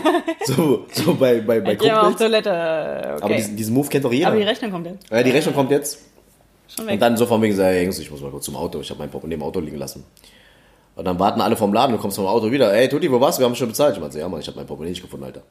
so, 0.45 0.85
so 0.91 1.13
bei, 1.13 1.41
bei, 1.41 1.59
bei 1.59 1.75
gehe 1.75 1.91
mal 1.91 1.97
auf 1.99 2.03
Kumpels. 2.05 2.21
Toilette, 2.21 2.49
okay. 2.49 3.23
Aber 3.23 3.35
diesen, 3.35 3.55
diesen 3.55 3.73
Move 3.75 3.87
kennt 3.87 4.03
doch 4.05 4.11
jeder. 4.11 4.27
Aber 4.29 4.37
die 4.37 4.43
Rechnung 4.43 4.71
kommt 4.71 4.87
jetzt. 4.87 5.11
ja, 5.11 5.21
die 5.21 5.29
Rechnung 5.29 5.53
kommt 5.53 5.69
jetzt. 5.69 5.99
Schon 6.69 6.87
weg. 6.87 6.93
Und 6.93 7.01
dann 7.01 7.17
so 7.17 7.25
von 7.27 7.41
wegen, 7.41 7.55
hey, 7.55 7.83
Jungs, 7.83 7.99
ich 7.99 8.09
muss 8.09 8.21
mal 8.21 8.31
kurz 8.31 8.45
zum 8.45 8.55
Auto. 8.55 8.79
Ich 8.79 8.89
habe 8.89 8.99
mein 8.99 9.09
Portemonnaie 9.11 9.35
im 9.35 9.43
Auto 9.43 9.59
liegen 9.59 9.77
lassen. 9.77 10.05
Und 10.95 11.05
dann 11.05 11.19
warten 11.19 11.41
alle 11.41 11.55
vom 11.55 11.71
Laden, 11.73 11.91
du 11.95 12.01
kommst 12.01 12.15
vom 12.17 12.25
Auto 12.25 12.49
wieder. 12.49 12.73
Ey, 12.73 12.89
Tutti, 12.89 13.11
wo 13.11 13.19
warst 13.21 13.37
du? 13.37 13.41
Wir 13.41 13.45
haben 13.47 13.55
schon 13.55 13.67
bezahlt. 13.67 13.95
Ich 13.95 14.01
meinte, 14.01 14.17
ja, 14.17 14.27
Mann, 14.27 14.39
ich 14.39 14.47
habe 14.47 14.57
mein 14.57 14.65
Portemonnaie 14.65 14.91
nicht 14.91 15.01
gefunden, 15.03 15.25
Alter. 15.25 15.41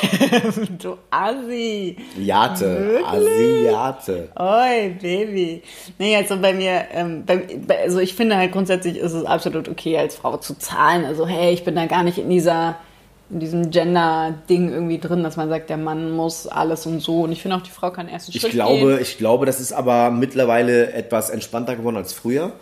du 0.78 0.96
Assi. 1.10 1.96
Jate, 2.18 3.00
Asiate. 3.04 4.28
Oi, 4.38 4.90
Baby. 5.00 5.62
Nee, 5.98 6.16
also 6.16 6.36
bei 6.38 6.52
mir, 6.52 6.84
ähm, 6.92 7.24
bei, 7.26 7.44
also 7.82 7.98
ich 7.98 8.14
finde 8.14 8.36
halt 8.36 8.52
grundsätzlich 8.52 8.96
ist 8.96 9.12
es 9.12 9.24
absolut 9.24 9.68
okay, 9.68 9.98
als 9.98 10.16
Frau 10.16 10.36
zu 10.36 10.54
zahlen. 10.58 11.04
Also 11.04 11.26
hey, 11.26 11.52
ich 11.52 11.64
bin 11.64 11.74
da 11.74 11.86
gar 11.86 12.02
nicht 12.02 12.18
in 12.18 12.30
dieser, 12.30 12.76
in 13.30 13.40
diesem 13.40 13.70
Gender-Ding 13.70 14.70
irgendwie 14.72 14.98
drin, 14.98 15.22
dass 15.22 15.36
man 15.36 15.48
sagt, 15.48 15.70
der 15.70 15.76
Mann 15.76 16.10
muss 16.12 16.46
alles 16.46 16.86
und 16.86 17.00
so. 17.00 17.22
Und 17.22 17.32
ich 17.32 17.42
finde 17.42 17.56
auch, 17.56 17.62
die 17.62 17.70
Frau 17.70 17.90
kann 17.90 18.06
einen 18.06 18.14
ersten 18.14 18.32
Ich 18.34 18.40
Schritt 18.40 18.52
glaube, 18.52 18.86
gehen. 18.94 18.98
ich 19.02 19.18
glaube, 19.18 19.46
das 19.46 19.60
ist 19.60 19.72
aber 19.72 20.10
mittlerweile 20.10 20.92
etwas 20.92 21.30
entspannter 21.30 21.76
geworden 21.76 21.96
als 21.96 22.12
früher. 22.12 22.52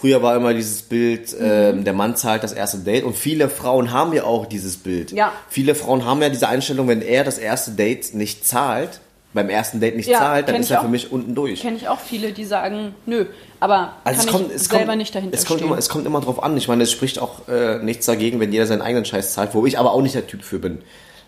Früher 0.00 0.22
war 0.22 0.34
immer 0.34 0.52
dieses 0.54 0.82
Bild, 0.82 1.34
ähm, 1.40 1.84
der 1.84 1.92
Mann 1.92 2.16
zahlt 2.16 2.42
das 2.42 2.52
erste 2.52 2.78
Date 2.78 3.04
und 3.04 3.14
viele 3.16 3.48
Frauen 3.48 3.92
haben 3.92 4.12
ja 4.12 4.24
auch 4.24 4.44
dieses 4.46 4.76
Bild. 4.76 5.12
Ja. 5.12 5.32
Viele 5.48 5.74
Frauen 5.76 6.04
haben 6.04 6.20
ja 6.20 6.28
diese 6.30 6.48
Einstellung, 6.48 6.88
wenn 6.88 7.00
er 7.00 7.22
das 7.22 7.38
erste 7.38 7.70
Date 7.70 8.12
nicht 8.12 8.44
zahlt, 8.44 9.00
beim 9.34 9.48
ersten 9.48 9.78
Date 9.80 9.96
nicht 9.96 10.08
Ja, 10.08 10.18
zahlt, 10.18 10.48
dann 10.48 10.56
ist 10.56 10.70
er 10.70 10.80
auch. 10.80 10.82
für 10.84 10.88
mich 10.90 11.12
unten 11.12 11.34
durch. 11.36 11.60
Kenne 11.60 11.76
ich 11.76 11.88
auch 11.88 12.00
viele, 12.00 12.32
die 12.32 12.44
sagen, 12.44 12.94
nö, 13.06 13.26
aber 13.60 13.92
Also 14.02 14.20
es 14.20 14.26
kann 14.26 14.34
kommt, 14.40 14.50
ich 14.50 14.56
es 14.56 14.64
selber 14.64 14.84
kommt, 14.86 14.98
nicht 14.98 15.14
dahinter 15.14 15.36
es 15.36 15.44
kommt, 15.46 15.60
stehen. 15.60 15.68
immer, 15.68 15.78
es 15.78 15.88
kommt 15.88 16.06
immer 16.06 16.20
drauf 16.20 16.42
an. 16.42 16.56
Ich 16.56 16.66
meine, 16.68 16.82
es 16.82 16.90
spricht 16.92 17.20
auch 17.20 17.46
äh, 17.48 17.78
nichts 17.78 18.04
dagegen, 18.06 18.40
wenn 18.40 18.52
jeder 18.52 18.66
seinen 18.66 18.82
eigenen 18.82 19.04
Scheiß 19.04 19.32
zahlt, 19.32 19.54
wo 19.54 19.64
ich 19.64 19.78
aber 19.78 19.92
auch 19.92 20.02
nicht 20.02 20.14
der 20.16 20.26
Typ 20.26 20.42
für 20.42 20.58
bin. 20.58 20.82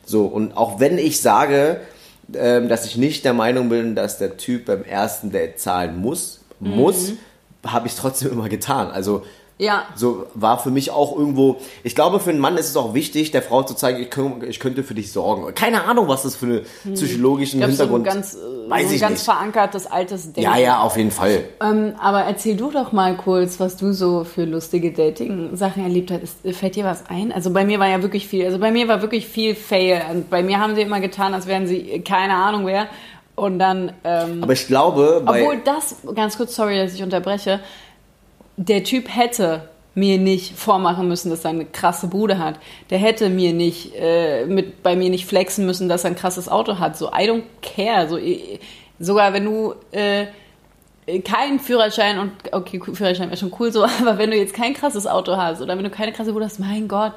So, 0.04 0.26
und 0.26 0.56
auch 0.56 0.80
wenn 0.80 0.98
ich 0.98 1.20
sage, 1.20 1.80
ähm, 2.34 2.68
dass 2.68 2.84
ich 2.84 2.96
nicht 2.96 3.24
der 3.24 3.32
Meinung 3.32 3.68
bin, 3.68 3.94
dass 3.94 4.18
der 4.18 4.36
Typ 4.36 4.66
beim 4.66 4.82
ersten 4.84 5.30
Date 5.30 5.60
zahlen 5.60 5.96
muss, 6.00 6.40
muss, 6.58 7.12
habe 7.64 7.86
ich 7.86 7.92
es 7.92 7.98
trotzdem 7.98 8.32
immer 8.32 8.48
getan. 8.48 8.90
Also 8.90 9.22
ja, 9.58 9.84
so 9.94 10.26
war 10.34 10.58
für 10.58 10.70
mich 10.70 10.90
auch 10.90 11.16
irgendwo, 11.16 11.56
ich 11.82 11.94
glaube, 11.94 12.20
für 12.20 12.28
einen 12.28 12.40
Mann 12.40 12.58
ist 12.58 12.68
es 12.68 12.76
auch 12.76 12.92
wichtig, 12.92 13.30
der 13.30 13.40
Frau 13.40 13.62
zu 13.62 13.72
zeigen, 13.72 14.02
ich, 14.02 14.48
ich 14.48 14.60
könnte 14.60 14.82
für 14.84 14.92
dich 14.92 15.12
sorgen. 15.12 15.54
Keine 15.54 15.84
Ahnung, 15.84 16.08
was 16.08 16.24
das 16.24 16.36
für 16.36 16.62
einen 16.84 16.94
psychologischen 16.94 17.60
ich 17.60 17.64
glaube, 17.64 17.72
so 17.72 17.84
Hintergrund 17.84 18.04
ganz, 18.04 18.34
äh, 18.34 18.70
weiß 18.70 18.82
so 18.82 18.88
ein 18.88 18.94
ich 18.94 19.00
ganz 19.00 19.12
nicht. 19.12 19.24
verankertes 19.24 19.86
altes 19.86 20.24
Denken. 20.24 20.42
Ja, 20.42 20.58
ja, 20.58 20.80
auf 20.80 20.98
jeden 20.98 21.10
Fall. 21.10 21.44
Ähm, 21.62 21.94
aber 21.98 22.20
erzähl 22.20 22.54
du 22.54 22.70
doch 22.70 22.92
mal 22.92 23.16
kurz, 23.16 23.58
was 23.58 23.78
du 23.78 23.92
so 23.92 24.24
für 24.24 24.44
lustige 24.44 24.92
Dating-Sachen 24.92 25.82
erlebt 25.82 26.10
hast. 26.10 26.54
Fällt 26.54 26.76
dir 26.76 26.84
was 26.84 27.08
ein? 27.08 27.32
Also 27.32 27.50
bei 27.50 27.64
mir 27.64 27.78
war 27.78 27.88
ja 27.88 28.02
wirklich 28.02 28.26
viel, 28.28 28.44
also 28.44 28.58
bei 28.58 28.70
mir 28.70 28.88
war 28.88 29.00
wirklich 29.00 29.26
viel 29.26 29.54
Fail. 29.54 30.02
Und 30.10 30.28
bei 30.28 30.42
mir 30.42 30.60
haben 30.60 30.74
sie 30.74 30.82
immer 30.82 31.00
getan, 31.00 31.32
als 31.32 31.46
wären 31.46 31.66
sie 31.66 32.02
keine 32.02 32.34
Ahnung 32.34 32.66
wer. 32.66 32.88
Und 33.36 33.58
dann, 33.58 33.92
ähm, 34.02 34.42
Aber 34.42 34.54
ich 34.54 34.66
glaube, 34.66 35.22
bei, 35.24 35.42
obwohl 35.42 35.58
das, 35.58 35.96
ganz 36.14 36.36
kurz, 36.36 36.56
sorry, 36.56 36.78
dass 36.78 36.94
ich 36.94 37.02
unterbreche, 37.02 37.60
der 38.56 38.82
Typ 38.82 39.14
hätte 39.14 39.68
mir 39.94 40.18
nicht 40.18 40.58
vormachen 40.58 41.08
müssen, 41.08 41.30
dass 41.30 41.44
er 41.44 41.50
eine 41.50 41.64
krasse 41.64 42.08
Bude 42.08 42.38
hat. 42.38 42.58
Der 42.90 42.98
hätte 42.98 43.28
mir 43.30 43.52
nicht, 43.52 43.94
äh, 43.94 44.44
mit, 44.46 44.82
bei 44.82 44.96
mir 44.96 45.10
nicht 45.10 45.26
flexen 45.26 45.64
müssen, 45.64 45.88
dass 45.88 46.04
er 46.04 46.10
ein 46.10 46.16
krasses 46.16 46.48
Auto 46.48 46.78
hat. 46.78 46.96
So, 46.96 47.08
I 47.08 47.28
don't 47.28 47.44
care. 47.62 48.08
So, 48.08 48.18
sogar 48.98 49.32
wenn 49.32 49.44
du 49.44 49.74
äh, 49.92 50.26
keinen 51.24 51.60
Führerschein 51.60 52.18
und, 52.18 52.32
okay, 52.52 52.80
Führerschein 52.80 53.28
wäre 53.28 53.38
schon 53.38 53.52
cool 53.58 53.72
so, 53.72 53.84
aber 54.00 54.18
wenn 54.18 54.30
du 54.30 54.36
jetzt 54.36 54.54
kein 54.54 54.74
krasses 54.74 55.06
Auto 55.06 55.36
hast 55.36 55.60
oder 55.60 55.76
wenn 55.76 55.84
du 55.84 55.90
keine 55.90 56.12
krasse 56.12 56.32
Bude 56.32 56.44
hast, 56.44 56.58
mein 56.58 56.88
Gott. 56.88 57.12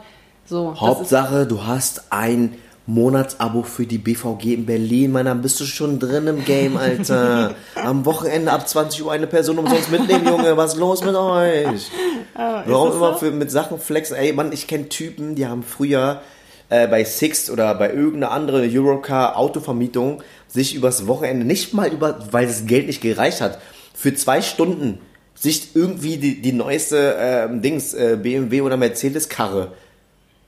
So, 0.45 0.69
das 0.69 0.75
ist, 0.75 0.81
Hauptsache, 0.81 1.47
du 1.47 1.65
hast 1.65 2.11
ein 2.11 2.55
Monatsabo 2.89 3.63
für 3.63 3.85
die 3.85 3.99
BVG 3.99 4.53
in 4.53 4.65
Berlin, 4.65 5.11
Mann, 5.11 5.25
dann 5.25 5.41
bist 5.41 5.59
du 5.59 5.65
schon 5.65 5.99
drin 5.99 6.27
im 6.27 6.43
Game, 6.43 6.75
Alter. 6.75 7.55
Am 7.75 8.05
Wochenende 8.05 8.51
ab 8.51 8.67
20 8.67 9.03
Uhr 9.03 9.11
eine 9.11 9.27
Person 9.27 9.59
umsonst 9.59 9.91
mitnehmen, 9.91 10.25
Junge. 10.25 10.57
Was 10.57 10.73
ist 10.73 10.79
los 10.79 11.03
mit 11.03 11.15
euch? 11.15 11.91
Warum 12.33 12.87
das 12.89 12.95
immer 12.97 13.13
so? 13.13 13.19
für, 13.19 13.31
mit 13.31 13.51
Sachen 13.51 13.79
flexen? 13.79 14.15
Ey, 14.15 14.33
Mann, 14.33 14.51
ich 14.51 14.67
kenne 14.67 14.89
Typen, 14.89 15.35
die 15.35 15.45
haben 15.45 15.63
früher 15.63 16.21
äh, 16.69 16.87
bei 16.87 17.03
Sixt 17.03 17.49
oder 17.49 17.75
bei 17.75 17.93
irgendeiner 17.93 18.31
anderen 18.31 18.67
Eurocar 18.67 19.37
Autovermietung 19.37 20.23
sich 20.47 20.73
übers 20.73 21.05
Wochenende 21.05 21.45
nicht 21.45 21.73
mal 21.73 21.91
über, 21.91 22.19
weil 22.31 22.47
das 22.47 22.65
Geld 22.65 22.87
nicht 22.87 23.01
gereicht 23.01 23.41
hat, 23.41 23.59
für 23.93 24.13
zwei 24.15 24.41
Stunden 24.41 24.99
sich 25.35 25.75
irgendwie 25.75 26.17
die, 26.17 26.41
die 26.41 26.51
neueste 26.51 27.15
ähm, 27.19 27.61
Dings, 27.61 27.93
äh, 27.93 28.17
BMW 28.21 28.61
oder 28.61 28.77
Mercedes-Karre 28.77 29.73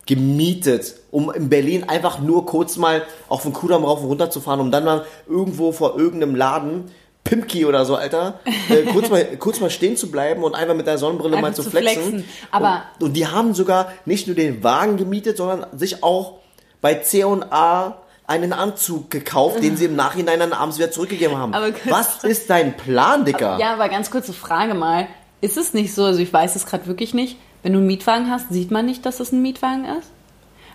gemietet, 0.06 0.96
um 1.12 1.32
in 1.32 1.50
Berlin 1.50 1.88
einfach 1.88 2.20
nur 2.20 2.46
kurz 2.46 2.78
mal 2.78 3.04
auf 3.30 3.44
den 3.44 3.54
Kudamm 3.54 3.84
rauf 3.86 4.02
und 4.02 4.08
runter 4.08 4.30
zu 4.30 4.42
fahren, 4.42 4.60
um 4.60 4.72
dann 4.72 4.84
mal 4.84 5.06
irgendwo 5.28 5.72
vor 5.72 5.98
irgendeinem 5.98 6.36
Laden 6.36 6.92
Pimki 7.24 7.66
oder 7.66 7.86
so, 7.86 7.96
Alter, 7.96 8.40
äh, 8.70 8.82
kurz, 8.94 9.10
mal, 9.10 9.24
kurz 9.38 9.60
mal 9.60 9.70
stehen 9.70 9.96
zu 9.96 10.10
bleiben 10.10 10.44
und 10.44 10.56
einfach 10.56 10.74
mit 10.74 10.88
der 10.88 10.98
Sonnenbrille 10.98 11.38
Einfach 11.38 11.50
mal 11.50 11.56
zu 11.56 11.64
zu 11.64 11.70
flexen. 11.70 12.02
flexen. 12.02 12.30
Aber- 12.50 12.84
und, 13.00 13.08
und 13.08 13.14
die 13.14 13.28
haben 13.28 13.54
sogar 13.54 13.92
nicht 14.06 14.28
nur 14.28 14.36
den 14.36 14.64
Wagen 14.64 14.98
gemietet, 14.98 15.38
sondern 15.38 15.68
sich 15.78 16.04
auch 16.04 16.40
bei 16.82 16.96
C&A 16.96 17.96
einen 18.26 18.54
Anzug 18.54 19.12
gekauft, 19.12 19.62
den 19.62 19.78
sie 19.78 19.86
im 19.86 19.96
Nachhinein 19.96 20.40
dann 20.40 20.54
abends 20.54 20.78
wieder 20.78 20.90
zurückgegeben 20.90 21.38
haben. 21.38 21.54
Aber 21.54 21.68
Was 21.90 22.24
ist 22.24 22.50
dein 22.50 22.76
Plan, 22.76 23.26
Dicker? 23.26 23.58
Ja, 23.60 23.74
aber 23.74 23.90
ganz 23.90 24.10
kurze 24.10 24.34
Frage 24.34 24.74
mal. 24.74 25.08
Ist 25.42 25.58
es 25.58 25.74
nicht 25.74 25.94
so, 25.94 26.06
also 26.06 26.20
ich 26.20 26.32
weiß 26.32 26.56
es 26.56 26.66
gerade 26.66 26.88
wirklich 26.88 27.14
nicht, 27.14 27.38
wenn 27.64 27.74
du 27.74 27.80
einen 27.80 27.88
Mietwagen 27.88 28.30
hast, 28.30 28.50
sieht 28.52 28.72
man 28.72 28.86
nicht, 28.86 29.06
dass 29.06 29.20
es 29.20 29.32
ein 29.32 29.42
Mietwagen 29.42 29.86
ist? 29.86 30.08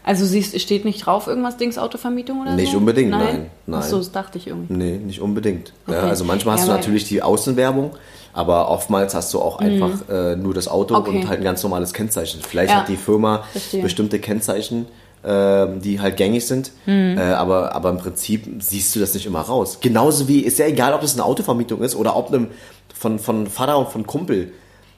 Also 0.05 0.25
siehst, 0.25 0.59
steht 0.61 0.85
nicht 0.85 1.05
drauf 1.05 1.27
irgendwas 1.27 1.57
Dings 1.57 1.79
Autovermietung 1.79 2.41
oder 2.43 2.55
Nicht 2.55 2.71
so? 2.73 2.79
unbedingt, 2.79 3.11
nein, 3.11 3.51
nein. 3.67 3.81
Ach 3.83 3.89
so, 3.89 3.99
das 3.99 4.13
dachte 4.13 4.39
ich 4.39 4.47
irgendwie. 4.47 4.73
Nee, 4.73 4.99
nicht 4.99 5.21
unbedingt. 5.21 5.73
Ja, 5.89 5.95
Okay. 5.99 6.07
also 6.09 6.23
manchmal 6.25 6.55
hast 6.55 6.69
Ja, 6.69 6.75
du 6.75 6.79
natürlich 6.79 7.05
die 7.09 7.23
Außenwerbung, 7.23 7.91
aber 8.33 8.69
oftmals 8.71 9.17
hast 9.17 9.35
du 9.35 9.41
auch 9.41 9.59
einfach 9.59 10.09
äh, 10.09 10.37
nur 10.37 10.55
das 10.55 10.69
Auto 10.69 10.95
Mhm. 10.95 11.01
Okay. 11.01 11.17
und 11.17 11.29
halt 11.29 11.41
ein 11.41 11.45
ganz 11.45 11.63
normales 11.65 11.93
Kennzeichen. 11.93 12.41
Vielleicht 12.41 12.73
Ja, 12.73 12.81
hat 12.81 12.89
die 12.89 12.97
Firma 12.97 13.43
verstehe. 13.51 13.83
bestimmte 13.83 14.21
Kennzeichen, 14.21 14.87
ähm, 15.25 15.81
die 15.83 15.99
halt 15.99 16.17
gängig 16.17 16.47
sind, 16.47 16.71
Mhm. 16.87 17.19
äh, 17.19 17.23
aber, 17.33 17.75
aber 17.75 17.91
im 17.91 17.99
Prinzip 17.99 18.63
siehst 18.63 18.95
du 18.95 19.01
das 19.01 19.13
nicht 19.13 19.27
immer 19.27 19.41
raus. 19.41 19.79
Genauso 19.81 20.29
wie, 20.29 20.39
ist 20.39 20.61
ja 20.61 20.67
egal, 20.67 20.95
ob 20.95 21.01
das 21.01 21.15
eine 21.15 21.25
Autovermietung 21.25 21.83
ist 21.83 21.97
oder 21.97 22.15
ob 22.15 22.29
einem 22.33 22.47
von, 22.95 23.19
von 23.19 23.49
Vater 23.49 23.77
und 23.77 23.89
von 23.89 24.07
Kumpel. 24.07 24.53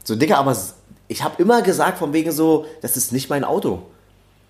So, 0.05 0.17
Digga, 0.17 0.37
aber 0.37 0.55
ich 1.09 1.25
habe 1.25 1.41
immer 1.43 1.63
gesagt, 1.63 1.99
von 1.99 2.13
wegen 2.13 2.31
so, 2.33 2.67
das 2.83 2.97
ist 2.97 3.13
nicht 3.13 3.31
mein 3.31 3.45
Auto. 3.45 3.81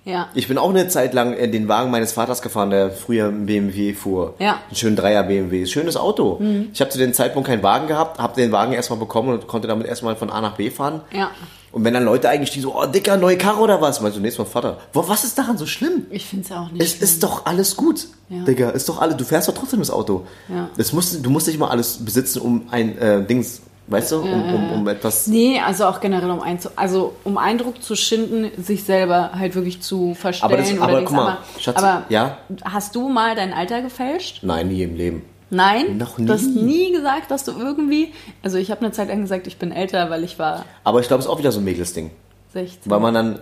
Ja. 0.05 0.29
Ich 0.35 0.49
bin 0.49 0.57
auch 0.57 0.71
eine 0.71 0.89
Zeit 0.89 1.13
lang 1.13 1.35
in 1.35 1.53
den 1.53 1.69
Wagen 1.69 1.91
meines 1.91 2.13
Vaters 2.13 2.41
gefahren, 2.41 2.71
der 2.71 2.91
früher 2.91 3.27
einen 3.27 3.47
BMW 3.47 3.93
fuhr. 3.93 4.35
Ja. 4.39 4.59
Ein 4.71 4.75
schönen 4.77 4.97
Dreier 4.97 5.23
BMW. 5.23 5.67
Schönes 5.67 5.97
Auto. 5.97 6.41
Ich 6.73 6.81
habe 6.81 6.91
zu 6.91 6.97
dem 6.99 7.13
Zeitpunkt 7.13 7.47
keinen 7.49 7.63
Wagen 7.63 7.89
gehabt, 7.89 8.19
habe 8.19 8.35
den 8.35 8.51
Wagen 8.51 8.73
erstmal 8.73 8.99
bekommen 8.99 9.31
und 9.31 9.47
konnte 9.47 9.69
damit 9.69 9.87
erstmal 9.87 10.17
von 10.17 10.31
A 10.31 10.41
nach 10.41 10.57
B 10.57 10.71
fahren. 10.71 11.03
Ja. 11.13 11.31
Und 11.73 11.85
wenn 11.85 11.93
dann 11.93 12.05
Leute 12.05 12.31
eigentlich 12.31 12.51
die 12.51 12.61
so, 12.61 12.75
oh, 12.75 12.87
dicker, 12.87 13.19
neue 13.19 13.37
Karre 13.37 13.61
oder 13.61 13.83
was? 13.83 14.01
Meinst 14.01 14.17
du, 14.17 14.25
ist 14.25 14.39
mein 14.39 14.47
Vater. 14.47 14.79
Was 14.95 15.25
ist 15.25 15.37
daran 15.37 15.59
so 15.59 15.67
schlimm? 15.67 16.07
Ich 16.11 16.25
finde 16.25 16.47
es 16.47 16.53
auch 16.53 16.71
nicht. 16.71 16.83
Es 16.83 16.95
ist 16.95 17.23
doch 17.23 17.45
alles 17.45 17.77
gut, 17.77 18.07
Ja. 18.31 18.45
Digga. 18.45 18.71
Ist 18.71 18.89
doch 18.89 19.03
alles. 19.03 19.17
Du 19.19 19.25
fährst 19.25 19.49
doch 19.49 19.55
trotzdem 19.55 19.81
das 19.81 19.91
Auto. 19.91 20.25
Ja. 20.49 20.71
Es 20.79 20.95
muss, 20.95 21.21
du 21.21 21.29
musst 21.29 21.47
nicht 21.47 21.59
mal 21.59 21.69
alles 21.69 22.03
besitzen, 22.03 22.41
um 22.41 22.69
ein 22.71 22.97
äh, 22.97 23.23
Dings, 23.23 23.61
weißt 23.89 24.13
du, 24.13 24.21
um, 24.21 24.55
um, 24.55 24.73
um 24.73 24.89
etwas. 24.89 25.27
Nee, 25.27 25.61
also 25.61 25.87
auch 25.87 26.01
generell 26.01 26.31
um 26.31 26.41
Einzu 26.41 26.69
also 26.77 27.15
um 27.25 27.39
Eindruck 27.39 27.83
zu 27.83 27.97
schinden, 27.97 28.51
sich 28.63 28.85
selber 28.85 29.31
halt 29.39 29.55
wirklich 29.55 29.81
zu 29.81 30.15
verstellen 30.15 30.53
Aber 30.53 30.61
das- 30.63 30.73
oder 30.73 30.83
aber 30.83 30.97
Dings. 30.99 31.09
guck 31.11 31.17
mal, 31.17 31.29
aber, 31.33 31.39
Schatz, 31.59 31.77
aber 31.77 32.03
ja? 32.09 32.39
hast 32.65 32.95
du 32.95 33.09
mal 33.09 33.35
dein 33.35 33.53
Alter 33.53 33.83
gefälscht? 33.83 34.41
Nein, 34.43 34.69
nie 34.69 34.83
im 34.83 34.95
Leben. 34.97 35.23
Nein? 35.51 35.97
Noch 35.97 36.17
Du 36.19 36.29
hast 36.29 36.43
nie. 36.45 36.63
nie 36.63 36.93
gesagt, 36.93 37.31
dass 37.31 37.45
du 37.45 37.53
irgendwie. 37.53 38.13
Also 38.43 38.59
ich 38.59 38.71
habe 38.71 38.83
eine 38.83 38.93
Zeit 38.93 39.09
lang 39.09 39.23
gesagt, 39.23 39.47
ich 39.47 39.57
bin 39.59 39.73
älter, 39.73 40.11
weil 40.11 40.23
ich 40.23 40.39
war 40.39 40.67
Aber 40.85 41.01
ich 41.01 41.09
glaube, 41.09 41.21
es 41.21 41.27
ist 41.27 41.33
auch 41.33 41.39
wieder 41.39 41.53
so 41.53 41.61
ein 41.61 41.65
Mädelsding. 41.65 42.11
16. 42.53 42.91
Weil 42.91 43.01
man 43.01 43.15
dann, 43.15 43.39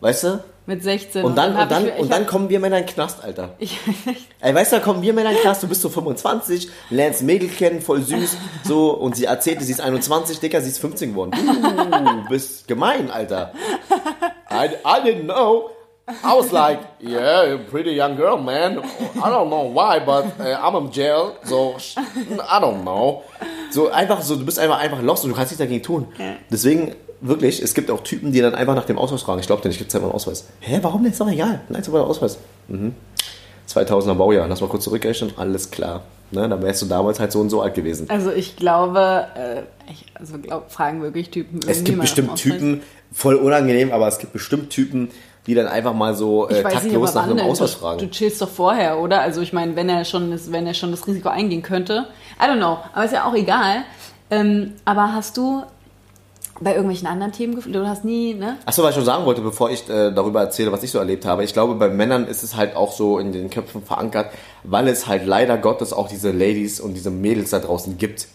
weißt 0.00 0.24
du, 0.24 0.44
mit 0.68 0.82
16. 0.82 1.24
Und 1.24 1.36
dann, 1.38 1.54
hab 1.56 1.62
und 1.64 1.70
dann, 1.70 1.86
ich, 1.86 1.98
und 1.98 2.10
dann 2.10 2.22
hab- 2.22 2.28
kommen 2.28 2.48
wir 2.48 2.58
Männer 2.58 2.78
in 2.78 2.86
den 2.86 2.92
Knast, 2.92 3.22
Alter. 3.22 3.50
ich, 3.60 3.78
Ey, 4.40 4.52
weißt 4.52 4.72
du, 4.72 4.76
da 4.76 4.82
kommen 4.82 5.00
wir 5.00 5.12
Männer 5.12 5.30
in 5.30 5.36
den 5.36 5.42
Knast, 5.42 5.62
du 5.62 5.68
bist 5.68 5.80
so 5.80 5.88
25, 5.88 6.68
lernst 6.90 7.22
Mädel 7.22 7.48
kennen, 7.48 7.80
voll 7.80 8.02
süß, 8.02 8.36
so, 8.64 8.90
und 8.90 9.14
sie 9.14 9.26
erzählte, 9.26 9.62
sie 9.62 9.72
ist 9.72 9.80
21, 9.80 10.40
Dicker, 10.40 10.60
sie 10.60 10.70
ist 10.70 10.78
15 10.78 11.10
geworden. 11.10 11.30
Du 11.32 12.28
bist 12.28 12.66
gemein, 12.66 13.10
Alter. 13.10 13.52
I, 14.50 14.70
I 14.84 15.00
didn't 15.04 15.24
know. 15.24 15.70
I 16.08 16.36
was 16.36 16.52
like, 16.52 16.78
yeah, 17.00 17.44
you're 17.44 17.54
a 17.56 17.70
pretty 17.70 17.90
young 17.90 18.16
girl, 18.16 18.36
man. 18.36 18.78
I 18.78 19.28
don't 19.28 19.48
know 19.48 19.72
why, 19.72 19.98
but 19.98 20.24
uh, 20.38 20.56
I'm 20.62 20.76
in 20.76 20.90
jail, 20.92 21.36
so 21.44 21.76
I 21.96 22.60
don't 22.60 22.82
know. 22.84 23.24
So 23.72 23.90
einfach 23.90 24.22
so, 24.22 24.36
du 24.36 24.44
bist 24.44 24.58
einfach 24.60 24.78
einfach 24.78 25.02
lost 25.02 25.24
und 25.24 25.30
du 25.30 25.36
kannst 25.36 25.50
nichts 25.50 25.58
dagegen 25.58 25.82
tun. 25.82 26.06
Deswegen 26.48 26.94
wirklich, 27.20 27.62
es 27.62 27.74
gibt 27.74 27.90
auch 27.90 28.00
Typen, 28.02 28.32
die 28.32 28.40
dann 28.40 28.54
einfach 28.54 28.74
nach 28.74 28.84
dem 28.84 28.98
Ausweis 28.98 29.22
fragen. 29.22 29.40
Ich 29.40 29.46
glaube 29.46 29.62
dir 29.62 29.68
nicht, 29.68 29.78
gibt 29.78 29.92
es 29.92 30.00
einen 30.00 30.10
Ausweis. 30.10 30.46
Hä, 30.60 30.78
warum 30.82 31.02
denn? 31.02 31.12
Ist 31.12 31.20
doch 31.20 31.30
egal. 31.30 31.60
Nein, 31.68 31.82
ist 31.82 31.88
aber 31.88 31.98
der 31.98 32.06
Ausweis. 32.06 32.38
2000er 33.68 34.14
Baujahr, 34.14 34.48
lass 34.48 34.60
mal 34.60 34.68
kurz 34.68 34.84
zurückrechnen, 34.84 35.32
alles 35.36 35.70
klar. 35.70 36.02
Ne, 36.32 36.48
dann 36.48 36.60
wärst 36.60 36.82
du 36.82 36.86
damals 36.86 37.20
halt 37.20 37.30
so 37.30 37.38
und 37.40 37.50
so 37.50 37.60
alt 37.62 37.74
gewesen. 37.74 38.10
also 38.10 38.32
ich 38.32 38.56
glaube, 38.56 39.26
äh, 39.36 39.62
ich 39.88 40.06
also 40.14 40.38
glaub, 40.38 40.72
fragen 40.72 41.00
wirklich 41.00 41.30
Typen. 41.30 41.60
Es 41.68 41.84
gibt 41.84 42.00
bestimmt. 42.00 42.34
Typen, 42.34 42.82
voll 43.12 43.36
unangenehm, 43.36 43.92
aber 43.92 44.08
es 44.08 44.18
gibt 44.18 44.32
bestimmt 44.32 44.70
Typen, 44.70 45.10
die 45.46 45.54
dann 45.54 45.68
einfach 45.68 45.94
mal 45.94 46.16
so 46.16 46.48
äh, 46.48 46.54
nicht, 46.54 46.62
taktlos 46.68 47.14
aber 47.14 47.26
nach 47.26 47.30
einem? 47.32 47.46
Ausweis 47.46 47.74
Du, 47.74 47.78
fragen. 47.78 47.98
du 48.00 48.10
chillst 48.10 48.42
doch 48.42 48.48
vorher, 48.48 48.98
oder? 48.98 49.20
Also 49.20 49.40
ich 49.40 49.52
meine, 49.52 49.76
wenn 49.76 49.88
er 49.88 50.04
schon 50.04 50.32
das, 50.32 50.50
wenn 50.50 50.66
er 50.66 50.74
schon 50.74 50.90
das 50.90 51.06
Risiko 51.06 51.28
eingehen 51.28 51.62
könnte. 51.62 52.06
I 52.40 52.46
don't 52.46 52.56
know, 52.56 52.78
aber 52.92 53.04
ist 53.04 53.12
ja 53.12 53.24
auch 53.24 53.34
egal. 53.34 53.84
Ähm, 54.28 54.72
aber 54.84 55.12
hast 55.12 55.36
du 55.36 55.62
bei 56.60 56.72
irgendwelchen 56.72 57.06
anderen 57.06 57.32
Themen 57.32 57.54
gefühlt? 57.54 57.74
Du 57.74 57.86
hast 57.86 58.04
nie, 58.04 58.34
ne? 58.34 58.58
Achso, 58.66 58.82
was 58.82 58.90
ich 58.90 58.96
schon 58.96 59.04
sagen 59.04 59.24
wollte, 59.24 59.40
bevor 59.42 59.70
ich 59.70 59.88
äh, 59.88 60.12
darüber 60.12 60.40
erzähle, 60.40 60.72
was 60.72 60.82
ich 60.82 60.90
so 60.90 60.98
erlebt 60.98 61.24
habe. 61.24 61.44
Ich 61.44 61.52
glaube, 61.52 61.74
bei 61.74 61.88
Männern 61.88 62.26
ist 62.26 62.42
es 62.42 62.56
halt 62.56 62.76
auch 62.76 62.92
so 62.92 63.18
in 63.18 63.32
den 63.32 63.50
Köpfen 63.50 63.82
verankert, 63.82 64.30
weil 64.62 64.88
es 64.88 65.06
halt 65.06 65.26
leider 65.26 65.58
Gottes 65.58 65.92
auch 65.92 66.08
diese 66.08 66.30
Ladies 66.30 66.80
und 66.80 66.94
diese 66.94 67.10
Mädels 67.10 67.50
da 67.50 67.58
draußen 67.58 67.98
gibt. 67.98 68.28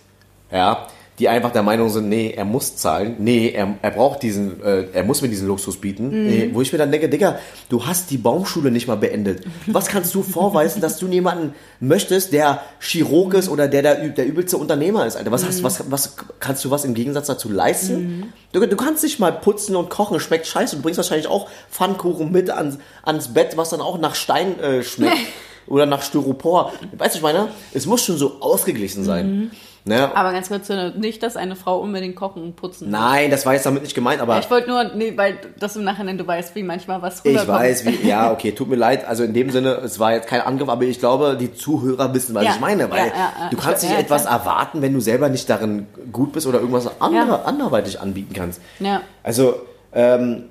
Ja, 0.51 0.87
die 1.19 1.29
einfach 1.29 1.51
der 1.51 1.61
Meinung 1.61 1.89
sind, 1.89 2.09
nee, 2.09 2.33
er 2.35 2.45
muss 2.45 2.77
zahlen, 2.77 3.15
nee, 3.19 3.49
er, 3.51 3.75
er 3.81 3.91
braucht 3.91 4.23
diesen, 4.23 4.63
äh, 4.63 4.85
er 4.93 5.03
muss 5.03 5.21
mir 5.21 5.27
diesen 5.27 5.47
Luxus 5.47 5.77
bieten. 5.79 6.05
Mhm. 6.07 6.25
Nee, 6.27 6.49
wo 6.53 6.61
ich 6.61 6.71
mir 6.71 6.79
dann 6.79 6.89
denke, 6.91 7.09
Digga, 7.09 7.37
du 7.69 7.85
hast 7.85 8.09
die 8.09 8.17
Baumschule 8.17 8.71
nicht 8.71 8.87
mal 8.87 8.95
beendet. 8.97 9.43
Was 9.67 9.87
kannst 9.87 10.15
du 10.15 10.23
vorweisen, 10.23 10.81
dass 10.81 10.97
du 10.97 11.07
jemanden 11.07 11.53
möchtest, 11.79 12.33
der 12.33 12.61
Chirurg 12.79 13.33
ist 13.35 13.49
oder 13.49 13.67
der 13.67 13.81
der, 13.83 14.09
der 14.09 14.25
übelste 14.25 14.57
Unternehmer 14.57 15.05
ist, 15.05 15.15
Alter? 15.15 15.31
Was, 15.31 15.43
Mhm. 15.43 15.47
hast, 15.47 15.63
was, 15.63 15.91
was 15.91 16.15
kannst 16.39 16.65
du 16.65 16.71
was 16.71 16.85
im 16.85 16.93
Gegensatz 16.95 17.27
dazu 17.27 17.49
leisten? 17.49 18.33
Du, 18.53 18.65
du 18.65 18.75
kannst 18.75 19.03
nicht 19.03 19.19
mal 19.19 19.31
putzen 19.31 19.75
und 19.75 19.89
kochen, 19.89 20.19
schmeckt 20.19 20.47
scheiße. 20.47 20.77
Du 20.77 20.81
bringst 20.81 20.97
wahrscheinlich 20.97 21.27
auch 21.27 21.49
Pfannkuchen 21.69 22.31
mit 22.31 22.49
ans, 22.49 22.77
ans 23.03 23.27
Bett, 23.33 23.57
was 23.57 23.69
dann 23.69 23.81
auch 23.81 23.99
nach 23.99 24.15
Stein 24.15 24.59
äh, 24.59 24.81
schmeckt. 24.83 25.17
Oder 25.67 25.85
nach 25.85 26.01
Styropor. 26.01 26.73
Weißt 26.97 27.15
du, 27.15 27.17
ich 27.19 27.23
meine, 27.23 27.49
es 27.73 27.85
muss 27.85 28.03
schon 28.03 28.17
so 28.17 28.37
ausgeglichen 28.41 29.03
sein. 29.03 29.51
Ne? 29.83 30.15
Aber 30.15 30.31
ganz 30.31 30.47
kurz, 30.49 30.69
äh, 30.69 30.91
nicht, 30.91 31.23
dass 31.23 31.35
eine 31.35 31.55
Frau 31.55 31.79
unbedingt 31.79 32.15
kochen 32.15 32.43
und 32.43 32.55
putzen 32.55 32.91
muss. 32.91 32.99
Nein, 32.99 33.31
das 33.31 33.47
war 33.47 33.53
jetzt 33.53 33.65
damit 33.65 33.81
nicht 33.81 33.95
gemeint, 33.95 34.21
aber 34.21 34.37
Ich 34.37 34.47
wollte 34.51 34.69
nur, 34.69 34.83
nee, 34.95 35.13
weil 35.15 35.39
das 35.59 35.75
im 35.75 35.83
Nachhinein, 35.83 36.19
du 36.19 36.27
weißt, 36.27 36.53
wie 36.53 36.61
manchmal 36.61 37.01
was 37.01 37.21
ich 37.23 37.31
rüberkommt. 37.31 37.47
weiß, 37.59 37.85
wie, 37.85 38.07
ja, 38.07 38.31
okay, 38.33 38.51
tut 38.51 38.69
mir 38.69 38.75
leid. 38.75 39.07
Also 39.07 39.23
in 39.23 39.33
dem 39.33 39.49
Sinne, 39.49 39.71
es 39.83 39.97
war 39.97 40.13
jetzt 40.13 40.27
kein 40.27 40.41
Angriff, 40.41 40.69
aber 40.69 40.83
ich 40.83 40.99
glaube, 40.99 41.35
die 41.39 41.51
Zuhörer 41.55 42.13
wissen, 42.13 42.35
was 42.35 42.43
Ja, 42.43 42.51
ich 42.53 42.59
meine, 42.59 42.91
weil 42.91 42.99
ja, 42.99 43.05
ja, 43.07 43.33
ja. 43.41 43.49
du 43.49 43.57
kannst 43.57 43.81
Ich- 43.83 43.89
nicht 43.89 43.97
ja, 43.97 44.03
etwas 44.05 44.25
erwarten, 44.25 44.83
wenn 44.83 44.93
du 44.93 44.99
selber 44.99 45.29
nicht 45.29 45.49
darin 45.49 45.87
gut 46.11 46.31
bist 46.31 46.45
oder 46.45 46.59
irgendwas 46.59 47.01
andere, 47.01 47.39
Ja. 47.39 47.41
anderweitig 47.45 47.99
anbieten 47.99 48.33
kannst. 48.35 48.61
Ja. 48.79 49.01
Also, 49.23 49.55
ähm, 49.93 50.43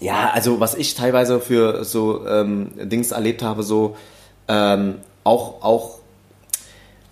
ja, 0.00 0.30
also 0.34 0.60
was 0.60 0.74
ich 0.74 0.94
teilweise 0.94 1.40
für 1.40 1.84
so 1.84 2.26
ähm, 2.26 2.70
Dings 2.76 3.12
erlebt 3.12 3.42
habe, 3.42 3.62
so 3.62 3.96
ähm, 4.48 4.96
auch, 5.24 5.62
auch, 5.62 5.98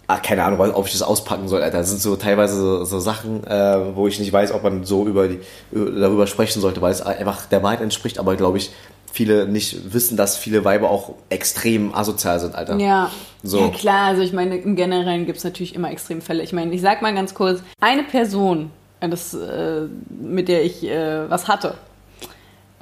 ah, 0.07 0.19
keine 0.19 0.45
Ahnung, 0.45 0.61
ob 0.75 0.87
ich 0.87 0.93
das 0.93 1.03
auspacken 1.03 1.49
soll, 1.49 1.63
Alter. 1.63 1.79
Das 1.79 1.89
sind 1.91 2.01
so 2.01 2.17
teilweise 2.17 2.57
so, 2.57 2.85
so 2.85 3.01
Sachen, 3.01 3.45
äh, 3.47 3.97
wo 3.97 4.07
ich 4.07 4.19
nicht 4.21 4.33
weiß, 4.33 4.53
ob 4.53 4.63
man 4.63 4.85
so 4.85 5.07
über 5.07 5.29
die, 5.29 5.41
über- 5.73 5.91
darüber 5.99 6.27
sprechen 6.27 6.61
sollte, 6.61 6.81
weil 6.83 6.93
es 6.93 7.03
einfach 7.03 7.47
der 7.47 7.63
Wahrheit 7.63 7.81
entspricht, 7.81 8.19
aber 8.19 8.37
glaube 8.37 8.59
ich, 8.59 8.71
viele 9.13 9.47
nicht 9.47 9.95
wissen, 9.95 10.17
dass 10.17 10.37
viele 10.37 10.65
Weiber 10.65 10.91
auch 10.91 11.15
extrem 11.29 11.95
asozial 11.95 12.41
sind, 12.41 12.55
Alter. 12.55 12.77
Ja. 12.79 13.11
So. 13.45 13.61
ja, 13.61 13.69
klar, 13.69 14.07
also 14.09 14.23
ich 14.23 14.33
meine, 14.33 14.57
im 14.59 14.75
Generellen 14.75 15.25
gibt 15.27 15.39
es 15.39 15.45
natürlich 15.45 15.75
immer 15.75 15.91
Extremfälle. 15.91 16.43
Ich 16.43 16.53
meine, 16.53 16.75
ich 16.75 16.81
sag 16.81 17.01
mal 17.01 17.15
ganz 17.15 17.33
kurz, 17.35 17.61
eine 17.81 18.03
Person, 18.03 18.71
äh, 19.01 19.09
das, 19.09 19.33
äh, 19.35 19.83
mit 20.11 20.49
der 20.49 20.65
ich 20.65 20.83
äh, 20.85 21.31
was 21.31 21.47
hatte 21.49 21.75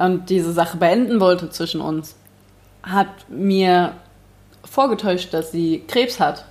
und 0.03 0.31
diese 0.31 0.53
Sache 0.53 0.77
beenden 0.77 1.21
wollte 1.21 1.51
zwischen 1.51 1.81
uns, 1.81 2.17
hat 2.83 3.09
mir 3.29 3.93
vorgetäuscht, 4.65 5.33
dass 5.33 5.53
sie 5.53 5.83
Krebs 5.87 6.19
hat, 6.19 6.45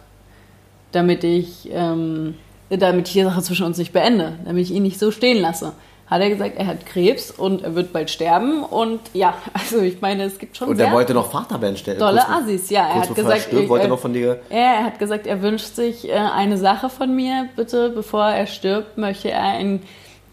damit 0.92 1.24
ich, 1.24 1.70
ähm, 1.72 2.36
damit 2.70 3.08
ich 3.08 3.14
die 3.14 3.24
Sache 3.24 3.42
zwischen 3.42 3.66
uns 3.66 3.78
nicht 3.78 3.92
beende, 3.92 4.34
damit 4.46 4.64
ich 4.64 4.72
ihn 4.72 4.84
nicht 4.84 5.00
so 5.00 5.12
stehen 5.12 5.42
lasse. 5.42 5.74
Hat 6.08 6.22
er 6.22 6.30
gesagt, 6.30 6.58
er 6.58 6.68
hat 6.68 6.86
Krebs 6.86 7.32
und 7.32 7.64
er 7.64 7.74
wird 7.76 7.94
bald 7.94 8.10
sterben 8.10 8.64
und 8.64 9.00
ja, 9.14 9.34
also 9.54 9.80
ich 9.80 10.02
meine, 10.02 10.24
es 10.24 10.40
gibt 10.40 10.56
schon 10.56 10.70
Und 10.70 10.80
er 10.80 10.92
wollte 10.92 11.14
noch 11.14 11.32
Vater 11.32 11.62
werden 11.62 11.78
stellen. 11.78 12.00
Dolle 12.00 12.28
Assis, 12.28 12.70
ja. 12.70 12.88
Er 12.88 12.96
hat 12.96 13.10
er 13.10 13.16
gesagt, 13.16 13.42
stirbt, 13.44 13.64
ich, 13.64 13.70
wollte 13.70 13.86
äh, 13.86 13.90
noch 13.90 14.00
von 14.00 14.14
dir. 14.14 14.40
Ja, 14.50 14.58
er 14.58 14.84
hat 14.86 15.00
gesagt, 15.00 15.28
er 15.28 15.42
wünscht 15.42 15.76
sich 15.76 16.08
äh, 16.08 16.14
eine 16.14 16.58
Sache 16.58 16.90
von 16.90 17.14
mir. 17.16 17.50
Bitte, 17.56 17.90
bevor 17.90 18.26
er 18.26 18.48
stirbt, 18.48 18.98
möchte 18.98 19.32
er 19.32 19.44
ein 19.44 19.82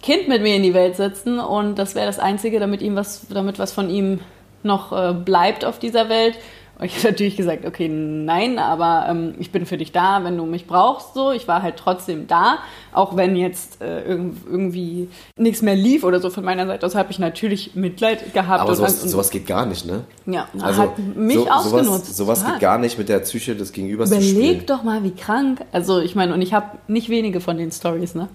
Kind 0.03 0.29
mit 0.29 0.43
mir 0.43 0.55
in 0.57 0.63
die 0.63 0.75
Welt 0.75 0.97
setzen 0.97 1.39
und 1.41 1.77
das 1.79 1.95
wäre 1.95 2.07
das 2.07 2.19
Einzige, 2.19 2.61
damit 2.61 2.83
ihm 2.83 2.95
was, 2.95 3.27
damit 3.29 3.59
was 3.59 3.73
von 3.73 3.91
ihm 3.91 4.21
noch 4.63 4.93
äh, 4.93 5.13
bleibt 5.13 5.65
auf 5.65 5.79
dieser 5.79 6.09
Welt. 6.09 6.37
Und 6.79 6.85
ich 6.87 6.97
habe 6.99 7.09
natürlich 7.09 7.37
gesagt, 7.37 7.67
okay, 7.67 7.89
nein, 7.89 8.59
aber 8.61 9.07
ähm, 9.11 9.35
ich 9.41 9.51
bin 9.51 9.67
für 9.67 9.77
dich 9.77 9.91
da, 9.91 10.23
wenn 10.23 10.37
du 10.37 10.47
mich 10.47 10.69
brauchst. 10.69 11.15
So, 11.15 11.33
ich 11.33 11.49
war 11.49 11.63
halt 11.63 11.77
trotzdem 11.77 12.29
da, 12.29 12.59
auch 12.93 13.17
wenn 13.17 13.35
jetzt 13.35 13.83
äh, 13.83 14.03
irgendwie 14.05 15.09
nichts 15.37 15.63
mehr 15.63 15.75
lief 15.75 16.05
oder 16.05 16.21
so 16.21 16.31
von 16.31 16.45
meiner 16.45 16.67
Seite 16.69 16.87
aus, 16.87 16.95
habe 16.95 17.11
ich 17.11 17.19
natürlich 17.19 17.75
Mitleid 17.75 18.33
gehabt. 18.33 18.61
Aber 18.61 18.77
sowas, 18.77 19.03
und, 19.03 19.09
sowas 19.09 19.31
geht 19.31 19.47
gar 19.47 19.67
nicht, 19.67 19.85
ne? 19.85 20.05
ja, 20.27 20.47
Also 20.61 20.83
hat 20.83 20.99
mich 20.99 21.39
so, 21.39 21.49
ausgenutzt. 21.49 21.89
sowas, 21.89 22.17
sowas 22.17 22.39
Total. 22.39 22.53
geht 22.55 22.61
gar 22.61 22.79
nicht 22.79 22.99
mit 22.99 23.09
der 23.09 23.19
Psyche 23.19 23.57
des 23.57 23.73
Gegenübers 23.73 24.11
zu 24.11 24.23
spielen. 24.23 24.37
Überleg 24.37 24.67
doch 24.69 24.85
mal, 24.85 25.03
wie 25.03 25.13
krank. 25.13 25.65
Also 25.73 26.01
ich 26.01 26.15
meine, 26.15 26.33
und 26.33 26.43
ich 26.43 26.55
habe 26.55 26.79
nicht 26.87 27.09
wenige 27.09 27.41
von 27.41 27.59
den 27.59 27.73
Stories, 27.73 28.15
ne? 28.15 28.29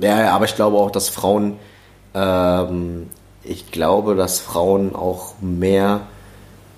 Ja, 0.00 0.20
ja, 0.20 0.30
aber 0.34 0.44
ich 0.46 0.54
glaube 0.54 0.76
auch, 0.78 0.90
dass 0.90 1.08
Frauen, 1.08 1.56
ähm, 2.14 3.08
ich 3.44 3.70
glaube, 3.70 4.14
dass 4.14 4.40
Frauen 4.40 4.94
auch 4.94 5.34
mehr 5.40 6.00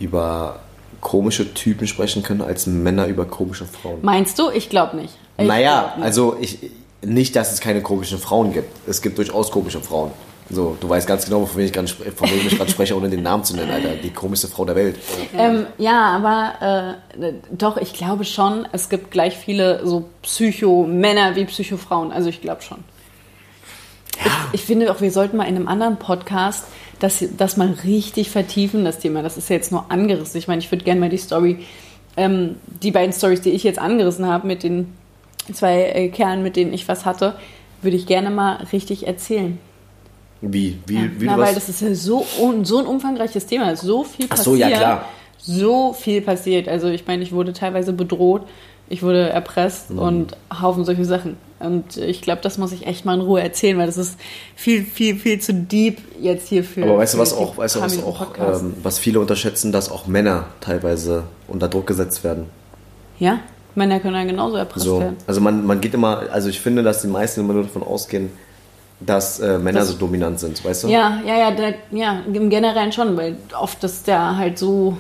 über 0.01 0.61
komische 1.01 1.53
Typen 1.55 1.87
sprechen 1.87 2.23
können 2.23 2.43
als 2.43 2.67
Männer 2.67 3.07
über 3.07 3.25
komische 3.25 3.65
Frauen. 3.65 3.99
Meinst 4.03 4.39
du? 4.39 4.51
Ich 4.51 4.69
glaube 4.71 4.97
nicht. 4.97 5.15
Ich 5.39 5.47
naja, 5.47 5.81
glaub 5.83 5.97
nicht. 5.97 6.05
also 6.05 6.37
ich, 6.41 6.59
nicht, 7.03 7.35
dass 7.35 7.53
es 7.53 7.61
keine 7.61 7.83
komischen 7.83 8.19
Frauen 8.19 8.53
gibt. 8.53 8.71
Es 8.89 9.03
gibt 9.03 9.19
durchaus 9.19 9.51
komische 9.51 9.81
Frauen. 9.81 10.13
So, 10.51 10.77
du 10.81 10.89
weißt 10.89 11.07
ganz 11.07 11.25
genau, 11.25 11.47
von 11.47 11.57
wem 11.59 11.67
ich 11.67 11.73
gerade 11.73 11.89
spre- 11.89 12.13
von 12.15 12.29
wem 12.29 12.47
ich 12.47 12.57
gerade 12.57 12.71
spreche, 12.71 12.97
ohne 12.97 13.09
den 13.09 13.23
Namen 13.23 13.43
zu 13.43 13.57
nennen, 13.57 13.71
Alter. 13.71 13.95
Die 14.03 14.11
komischste 14.11 14.49
Frau 14.49 14.65
der 14.65 14.77
Welt. 14.77 14.97
Ähm, 15.37 15.67
ja, 15.79 16.17
aber 16.17 16.99
äh, 17.19 17.33
doch, 17.51 17.77
ich 17.79 17.95
glaube 17.95 18.25
schon, 18.25 18.69
es 18.73 18.89
gibt 18.89 19.11
gleich 19.11 19.37
viele 19.37 19.85
so 19.87 20.09
Psycho-Männer 20.23 21.35
wie 21.37 21.45
Psycho-Frauen. 21.47 22.13
Also 22.13 22.29
ich 22.29 22.41
glaube 22.41 22.63
schon. 22.63 22.79
Ich, 24.17 24.61
ich 24.61 24.63
finde 24.63 24.91
auch, 24.93 25.01
wir 25.01 25.11
sollten 25.11 25.37
mal 25.37 25.45
in 25.45 25.57
einem 25.57 25.69
anderen 25.69 25.97
Podcast 25.99 26.65
das, 26.99 27.25
das 27.37 27.57
mal 27.57 27.75
richtig 27.85 28.31
vertiefen, 28.31 28.85
das 28.85 28.99
Thema. 28.99 29.23
Das 29.23 29.37
ist 29.37 29.51
ja 29.51 29.57
jetzt 29.57 29.73
nur 29.73 29.91
angerissen. 29.91 30.39
Ich 30.39 30.47
meine, 30.49 30.61
ich 30.61 30.71
würde 30.71 30.85
gerne 30.85 31.01
mal 31.01 31.09
die 31.09 31.17
Story, 31.17 31.59
ähm, 32.17 32.57
die 32.83 32.91
beiden 32.91 33.13
Stories, 33.13 33.41
die 33.41 33.51
ich 33.51 33.65
jetzt 33.65 33.79
angerissen 33.79 34.27
habe 34.27 34.47
mit 34.47 34.63
den 34.63 34.93
zwei 35.53 35.83
äh, 35.83 36.09
Kerlen, 36.09 36.43
mit 36.43 36.57
denen 36.57 36.73
ich 36.73 36.87
was 36.87 37.05
hatte, 37.05 37.35
würde 37.81 37.97
ich 37.97 38.07
gerne 38.07 38.31
mal 38.31 38.65
richtig 38.73 39.07
erzählen. 39.07 39.59
Wie? 40.41 40.79
Wie, 40.87 41.21
wie 41.21 41.27
Na, 41.27 41.39
weil 41.39 41.55
das 41.55 41.69
ist 41.69 41.81
ja 41.81 41.95
so, 41.95 42.25
un, 42.41 42.65
so 42.65 42.79
ein 42.79 42.87
umfangreiches 42.87 43.47
Thema, 43.47 43.75
so 43.77 44.05
viel 44.05 44.27
Ach 44.27 44.37
passiert. 44.37 44.45
so, 44.45 44.55
ja, 44.55 44.69
klar. 44.71 45.09
So 45.39 45.93
viel 45.93 46.21
passiert. 46.21 46.69
Also 46.69 46.89
ich 46.89 47.07
meine, 47.07 47.23
ich 47.23 47.33
wurde 47.33 47.53
teilweise 47.53 47.93
bedroht, 47.93 48.43
ich 48.93 49.03
wurde 49.03 49.29
erpresst 49.31 49.91
Mhm. 49.91 49.99
und 49.99 50.37
Haufen 50.61 50.85
solche 50.85 51.05
Sachen. 51.05 51.37
Und 51.61 51.97
ich 51.97 52.21
glaube, 52.23 52.41
das 52.43 52.59
muss 52.59 52.73
ich 52.73 52.87
echt 52.89 53.05
mal 53.05 53.15
in 53.15 53.21
Ruhe 53.21 53.41
erzählen, 53.41 53.79
weil 53.79 53.87
das 53.87 53.97
ist 53.97 54.19
viel, 54.57 54.85
viel, 54.85 55.17
viel 55.17 55.41
zu 55.41 55.55
deep 55.55 55.99
jetzt 56.21 56.49
hier 56.49 56.65
für. 56.65 56.83
Aber 56.83 56.99
weißt 56.99 57.15
du 57.15 57.19
was 57.19 57.33
auch, 57.33 57.57
weißt 57.57 57.77
du 57.77 57.81
was 57.81 58.03
auch, 58.03 58.27
ähm, 58.39 58.75
was 58.83 58.99
viele 58.99 59.21
unterschätzen, 59.21 59.71
dass 59.73 59.91
auch 59.91 60.07
Männer 60.09 60.47
teilweise 60.61 61.23
unter 61.49 61.69
Druck 61.69 61.87
gesetzt 61.87 62.23
werden. 62.25 62.47
ja, 63.19 63.39
Männer 63.75 64.01
können 64.01 64.17
ja 64.17 64.25
genauso 64.25 64.57
erpresst 64.57 64.85
So, 64.85 65.01
werden. 65.01 65.17
also 65.27 65.41
man, 65.41 65.65
man 65.65 65.81
geht 65.81 65.95
immer, 65.95 66.25
also 66.31 66.49
ich 66.51 66.61
finde, 66.61 66.83
dass 66.83 67.01
die 67.03 67.09
meisten 67.09 67.41
immer 67.41 67.55
nur 67.55 67.63
davon 67.63 67.83
ausgehen, 67.83 68.31
dass 69.01 69.41
äh, 69.41 69.59
Männer 69.59 69.79
Das- 69.81 69.89
so 69.89 69.95
dominant 69.99 70.39
sind, 70.41 70.63
weißt 70.65 70.85
du? 70.85 70.89
Ja, 70.89 71.21
ja, 71.27 71.37
ja, 71.39 71.51
der, 71.53 71.75
ja, 71.93 72.21
im 72.33 72.51
Generellen 72.51 72.93
schon, 72.93 73.17
weil 73.17 73.37
oft 73.59 73.83
ist 73.85 74.07
der 74.09 74.37
halt 74.37 74.59
so, 74.59 74.97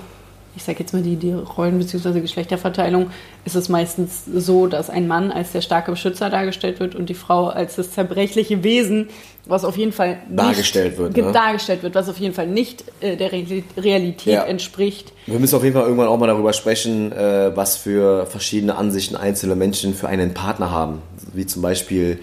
ich 0.54 0.64
sag 0.64 0.78
jetzt 0.78 0.92
mal 0.92 1.02
die, 1.02 1.16
die 1.16 1.32
Rollen- 1.32 1.78
bzw. 1.78 2.20
Geschlechterverteilung, 2.20 3.10
ist 3.44 3.56
es 3.56 3.68
meistens 3.68 4.24
so, 4.26 4.66
dass 4.66 4.90
ein 4.90 5.08
Mann 5.08 5.32
als 5.32 5.52
der 5.52 5.60
starke 5.62 5.90
Beschützer 5.92 6.28
dargestellt 6.30 6.78
wird 6.80 6.94
und 6.94 7.08
die 7.08 7.14
Frau 7.14 7.46
als 7.48 7.76
das 7.76 7.90
zerbrechliche 7.92 8.62
Wesen, 8.62 9.08
was 9.46 9.64
auf 9.64 9.76
jeden 9.76 9.92
Fall 9.92 10.18
nicht 10.28 10.38
Dargestellt 10.38 10.98
wird, 10.98 11.16
ne? 11.16 11.32
dargestellt 11.32 11.82
wird, 11.82 11.94
was 11.94 12.08
auf 12.08 12.18
jeden 12.18 12.34
Fall 12.34 12.46
nicht 12.46 12.84
äh, 13.00 13.16
der 13.16 13.32
Reali- 13.32 13.64
Realität 13.76 14.34
Ja. 14.34 14.44
entspricht. 14.44 15.12
Wir 15.26 15.38
müssen 15.38 15.56
auf 15.56 15.64
jeden 15.64 15.74
Fall 15.74 15.84
irgendwann 15.84 16.08
auch 16.08 16.18
mal 16.18 16.26
darüber 16.28 16.52
sprechen, 16.52 17.12
äh, 17.12 17.50
was 17.56 17.76
für 17.76 18.26
verschiedene 18.26 18.76
Ansichten 18.76 19.16
einzelne 19.16 19.56
Menschen 19.56 19.94
für 19.94 20.08
einen 20.08 20.34
Partner 20.34 20.70
haben. 20.70 21.00
Wie 21.32 21.46
zum 21.46 21.62
Beispiel, 21.62 22.18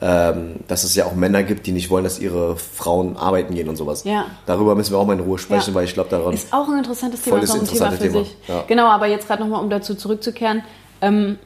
ähm, 0.00 0.56
dass 0.68 0.84
es 0.84 0.94
ja 0.94 1.06
auch 1.06 1.14
Männer 1.14 1.42
gibt, 1.42 1.66
die 1.66 1.72
nicht 1.72 1.88
wollen, 1.90 2.04
dass 2.04 2.18
ihre 2.18 2.56
Frauen 2.56 3.16
arbeiten 3.16 3.54
gehen 3.54 3.68
und 3.68 3.76
sowas. 3.76 4.04
Ja. 4.04 4.26
Darüber 4.44 4.74
müssen 4.74 4.92
wir 4.92 4.98
auch 4.98 5.06
mal 5.06 5.14
in 5.14 5.20
Ruhe 5.20 5.38
sprechen, 5.38 5.70
Ja. 5.70 5.74
weil 5.74 5.84
ich 5.84 5.94
glaube 5.94 6.10
daran. 6.10 6.34
Ist 6.34 6.52
auch 6.52 6.68
ein 6.68 6.78
interessantes 6.78 7.22
Thema, 7.22 7.38
ist 7.38 7.50
auch 7.50 7.60
ein 7.60 7.66
Thema 7.66 7.90
für 7.92 7.98
Thema, 7.98 8.18
sich. 8.18 8.36
ja. 8.46 8.64
Genau, 8.68 8.86
aber 8.88 9.06
jetzt 9.06 9.26
gerade 9.26 9.42
nochmal, 9.42 9.62
um 9.62 9.70
dazu 9.70 9.94
zurückzukehren. 9.94 10.62
Ähm, 11.00 11.38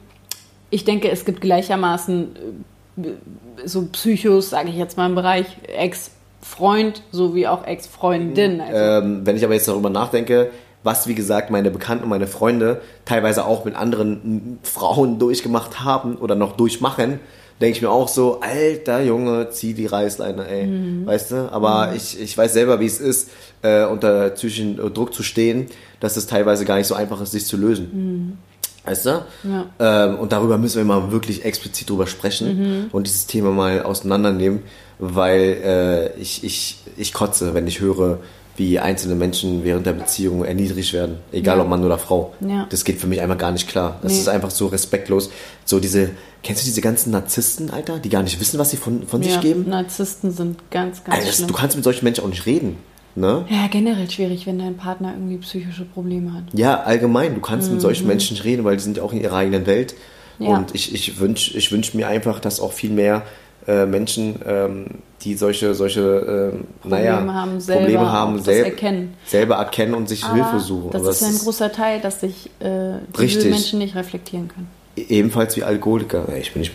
ich 0.69 0.83
denke, 0.83 1.09
es 1.09 1.23
gibt 1.25 1.39
gleichermaßen 1.41 2.35
äh, 3.03 3.07
so 3.65 3.83
Psychos, 3.91 4.49
sage 4.49 4.69
ich 4.69 4.75
jetzt 4.75 4.97
mal 4.97 5.05
im 5.07 5.15
Bereich 5.15 5.45
Ex-Freund 5.67 7.03
sowie 7.11 7.47
auch 7.47 7.65
Ex-Freundin. 7.65 8.61
Also, 8.61 8.75
Ähm, 9.05 9.21
wenn 9.25 9.35
ich 9.37 9.43
aber 9.45 9.53
jetzt 9.53 9.67
darüber 9.67 9.89
nachdenke, 9.89 10.51
was 10.83 11.07
wie 11.07 11.13
gesagt 11.15 11.51
meine 11.51 11.69
Bekannten 11.71 12.03
und 12.05 12.09
meine 12.09 12.27
Freunde 12.27 12.81
teilweise 13.05 13.45
auch 13.45 13.65
mit 13.65 13.75
anderen 13.75 14.59
Frauen 14.63 15.19
durchgemacht 15.19 15.81
haben 15.83 16.15
oder 16.15 16.35
noch 16.35 16.53
durchmachen, 16.57 17.19
denke 17.61 17.77
ich 17.77 17.81
mir 17.81 17.89
auch 17.89 18.07
so, 18.07 18.41
alter 18.41 19.01
Junge, 19.01 19.49
zieh 19.51 19.73
die 19.73 19.85
Reißleine, 19.85 20.47
ey. 20.47 20.67
Mhm. 20.67 21.05
Weißt 21.05 21.31
du? 21.31 21.51
Aber 21.51 21.93
ich, 21.95 22.19
ich 22.19 22.37
weiß 22.37 22.53
selber, 22.53 22.79
wie 22.79 22.85
es 22.85 22.99
ist, 22.99 23.29
äh, 23.61 23.85
unter 23.85 24.29
psychischen 24.31 24.79
äh, 24.79 24.89
Druck 24.89 25.13
zu 25.13 25.23
stehen, 25.23 25.67
dass 25.99 26.17
es 26.17 26.27
teilweise 26.27 26.65
gar 26.65 26.77
nicht 26.77 26.87
so 26.87 26.95
einfach 26.95 27.21
ist, 27.21 27.31
sich 27.31 27.45
zu 27.45 27.57
lösen. 27.57 28.37
Weißt 28.83 29.05
du? 29.05 29.25
Ja. 29.43 29.65
Ähm, 29.79 30.19
und 30.19 30.31
darüber 30.31 30.57
müssen 30.57 30.77
wir 30.77 30.85
mal 30.85 31.11
wirklich 31.11 31.45
explizit 31.45 31.89
drüber 31.89 32.07
sprechen 32.07 32.89
und 32.91 33.05
dieses 33.05 33.27
Thema 33.27 33.51
mal 33.51 33.83
auseinandernehmen, 33.83 34.63
weil 34.97 35.57
äh, 35.63 36.19
ich, 36.19 36.43
ich, 36.43 36.79
ich 36.97 37.13
kotze, 37.13 37.53
wenn 37.53 37.67
ich 37.67 37.79
höre, 37.79 38.19
wie 38.57 38.79
einzelne 38.79 39.15
Menschen 39.15 39.63
während 39.63 39.85
der 39.85 39.93
Beziehung 39.93 40.43
erniedrigt 40.43 40.93
werden, 40.93 41.17
egal 41.31 41.57
Ja. 41.57 41.63
ob 41.63 41.69
Mann 41.69 41.83
oder 41.83 41.97
Frau. 41.97 42.33
Ja. 42.41 42.67
Das 42.69 42.83
geht 42.83 42.99
für 42.99 43.07
mich 43.07 43.21
einfach 43.21 43.37
gar 43.37 43.51
nicht 43.51 43.67
klar. 43.67 43.99
Das 44.03 44.11
Nee. 44.13 44.19
ist 44.19 44.27
einfach 44.29 44.51
so 44.51 44.67
respektlos. 44.67 45.29
So 45.65 45.79
diese, 45.79 46.09
kennst 46.43 46.61
du 46.63 46.65
diese 46.65 46.81
ganzen 46.81 47.11
Narzissten, 47.11 47.69
Alter, 47.71 47.99
die 47.99 48.09
gar 48.09 48.23
nicht 48.23 48.39
wissen, 48.39 48.59
was 48.59 48.69
sie 48.71 48.77
von, 48.77 49.07
von 49.07 49.23
sich 49.23 49.33
ja, 49.33 49.39
geben? 49.41 49.69
Narzissten 49.69 50.31
sind 50.31 50.69
ganz, 50.69 51.03
ganz 51.03 51.15
Alter, 51.15 51.27
das, 51.27 51.35
schlimm. 51.37 51.47
du 51.47 51.53
kannst 51.53 51.75
mit 51.75 51.83
solchen 51.83 52.03
Menschen 52.03 52.23
auch 52.23 52.29
nicht 52.29 52.45
reden. 52.45 52.77
Ne? 53.13 53.45
ja, 53.49 53.67
generell 53.69 54.09
schwierig, 54.09 54.47
wenn 54.47 54.57
dein 54.57 54.77
Partner 54.77 55.11
irgendwie 55.13 55.35
psychische 55.39 55.83
Probleme 55.83 56.33
hat. 56.33 56.43
Ja, 56.53 56.81
allgemein. 56.83 57.35
Du 57.35 57.41
kannst 57.41 57.69
mit 57.69 57.81
solchen 57.81 58.07
Menschen 58.07 58.35
nicht 58.35 58.45
reden, 58.45 58.63
weil 58.63 58.77
die 58.77 58.83
sind 58.83 58.95
ja 58.95 59.03
auch 59.03 59.11
in 59.11 59.19
ihrer 59.19 59.35
eigenen 59.35 59.65
Welt. 59.65 59.95
Mhm. 60.39 60.47
Und 60.47 60.75
ich, 60.75 60.93
ich 60.95 61.19
wünsche 61.19 61.57
ich 61.57 61.73
wünsch 61.73 61.93
mir 61.93 62.07
einfach, 62.07 62.39
dass 62.39 62.61
auch 62.61 62.71
viel 62.71 62.89
mehr 62.89 63.23
äh, 63.67 63.85
Menschen, 63.85 64.39
ähm, 64.45 64.85
die 65.23 65.35
solche, 65.35 65.73
solche 65.75 66.01
ähm, 66.53 66.63
naja, 66.83 67.15
Probleme 67.17 67.33
haben, 67.33 67.59
selber 67.59 67.81
Probleme 67.81 68.11
haben, 68.11 68.35
das 68.37 68.45
sel- 68.45 68.65
erkennen. 68.65 69.13
selber 69.25 69.55
erkennen 69.55 69.93
und 69.93 70.09
sich 70.09 70.23
Aber 70.23 70.33
Hilfe 70.35 70.59
suchen. 70.59 70.89
Das 70.91 71.01
Aber 71.01 71.11
ist 71.11 71.21
ja 71.21 71.27
ein 71.27 71.37
großer 71.37 71.71
Teil, 71.71 72.01
dass 72.01 72.19
sich 72.21 72.49
äh, 72.59 72.93
diese. 73.19 73.49
Menschen 73.49 73.79
nicht 73.79 73.95
reflektieren 73.95 74.47
können. 74.47 74.67
ebenfalls 74.95 75.55
wie 75.57 75.63
Alkoholiker. 75.63 76.27
Ich 76.39 76.51
bin 76.53 76.61
nicht, 76.61 76.73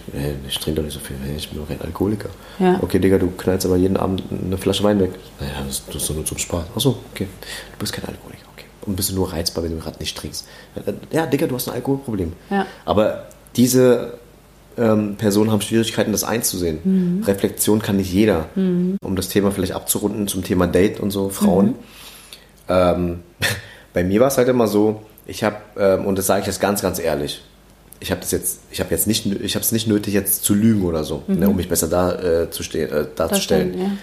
ich 0.48 0.58
trinke 0.58 0.76
doch 0.80 0.84
nicht 0.84 0.94
so 0.94 1.00
viel, 1.00 1.16
ich 1.36 1.48
bin 1.50 1.58
doch 1.60 1.68
kein 1.68 1.80
Alkoholiker. 1.80 2.28
Ja. 2.58 2.78
Okay, 2.80 2.98
Digga, 2.98 3.18
du 3.18 3.30
knallst 3.36 3.66
aber 3.66 3.76
jeden 3.76 3.96
Abend 3.96 4.22
eine 4.30 4.56
Flasche 4.56 4.82
Wein 4.84 5.00
weg. 5.00 5.10
Naja, 5.40 5.52
das, 5.66 5.84
das 5.86 5.96
ist 5.96 6.08
doch 6.10 6.14
nur 6.14 6.24
zum 6.24 6.38
Spaß. 6.38 6.64
Achso, 6.74 6.96
okay. 7.12 7.26
Du 7.72 7.78
bist 7.78 7.92
kein 7.92 8.04
Alkoholiker, 8.06 8.46
okay. 8.56 8.64
Und 8.86 8.96
bist 8.96 9.10
du 9.10 9.14
nur 9.16 9.32
reizbar, 9.32 9.64
wenn 9.64 9.72
du 9.72 9.78
gerade 9.78 9.98
nicht 9.98 10.16
trinkst. 10.16 10.46
Ja, 11.12 11.26
Digga, 11.26 11.46
du 11.46 11.54
hast 11.56 11.68
ein 11.68 11.74
Alkoholproblem. 11.74 12.32
Ja. 12.50 12.64
Aber 12.84 13.26
diese 13.56 14.14
ähm, 14.78 15.16
Personen 15.16 15.50
haben 15.50 15.60
Schwierigkeiten, 15.60 16.12
das 16.12 16.24
einzusehen. 16.24 16.78
Mhm. 16.84 17.24
Reflexion 17.24 17.80
kann 17.80 17.96
nicht 17.96 18.12
jeder. 18.12 18.48
Um 19.00 19.16
das 19.16 19.28
Thema 19.28 19.50
vielleicht 19.50 19.72
abzurunden 19.72 20.28
zum 20.28 20.44
Thema 20.44 20.66
Date 20.66 21.00
und 21.00 21.10
so, 21.10 21.28
Frauen. 21.28 21.66
Mhm. 21.66 21.74
Ähm, 22.68 23.18
bei 23.92 24.04
mir 24.04 24.20
war 24.20 24.28
es 24.28 24.38
halt 24.38 24.48
immer 24.48 24.66
so, 24.66 25.02
ich 25.26 25.42
habe, 25.44 25.56
ähm, 25.78 26.06
und 26.06 26.18
das 26.18 26.26
sage 26.26 26.40
ich 26.40 26.46
jetzt 26.46 26.60
ganz, 26.60 26.82
ganz 26.82 26.98
ehrlich, 26.98 27.42
ich 28.00 28.10
habe 28.10 28.20
das 28.20 28.30
jetzt, 28.30 28.60
ich 28.70 28.80
habe 28.80 28.90
jetzt 28.90 29.06
nicht, 29.06 29.26
ich 29.26 29.54
habe 29.54 29.64
es 29.64 29.72
nicht 29.72 29.86
nötig, 29.86 30.12
jetzt 30.12 30.44
zu 30.44 30.54
lügen 30.54 30.84
oder 30.84 31.02
so, 31.02 31.22
ne, 31.26 31.48
um 31.48 31.56
mich 31.56 31.68
besser 31.68 31.88
da, 31.88 32.42
äh, 32.42 32.50
zu 32.50 32.62
stehen, 32.62 32.92
äh, 32.92 33.06
darzustellen. 33.14 33.70
Mhm. 33.70 33.72
Darstellen, 33.72 33.98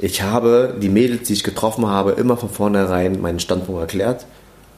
Ich 0.00 0.22
habe 0.22 0.76
die 0.80 0.88
Mädels, 0.88 1.28
die 1.28 1.34
ich 1.34 1.44
getroffen 1.44 1.86
habe, 1.86 2.12
immer 2.12 2.36
von 2.36 2.48
vornherein 2.48 3.20
meinen 3.20 3.40
Standpunkt 3.40 3.80
erklärt, 3.80 4.26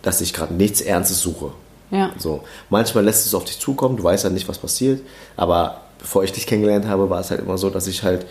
dass 0.03 0.21
ich 0.21 0.33
gerade 0.33 0.55
nichts 0.55 0.81
Ernstes 0.81 1.21
suche. 1.21 1.53
Ja. 1.91 2.11
So, 2.19 2.43
manchmal 2.69 3.05
lässt 3.05 3.27
es 3.27 3.35
auf 3.35 3.45
dich 3.45 3.59
zukommen, 3.59 3.97
du 3.97 4.05
weißt 4.05 4.25
ja 4.25 4.31
nicht, 4.31 4.49
was 4.49 4.59
passiert, 4.59 5.01
aber 5.37 5.81
bevor 5.99 6.23
ich 6.25 6.33
dich 6.33 6.47
kennengelernt 6.47 6.87
habe, 6.87 7.11
war 7.11 7.21
es 7.21 7.31
halt 7.31 7.41
immer 7.41 7.59
so, 7.59 7.69
dass 7.71 7.87
ich 7.87 8.03
halt 8.03 8.27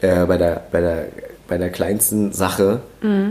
äh, 0.00 0.24
bei, 0.26 0.36
der, 0.36 0.62
bei, 0.70 0.80
der, 0.80 1.08
bei 1.48 1.58
der 1.58 1.70
kleinsten 1.70 2.32
Sache 2.32 2.80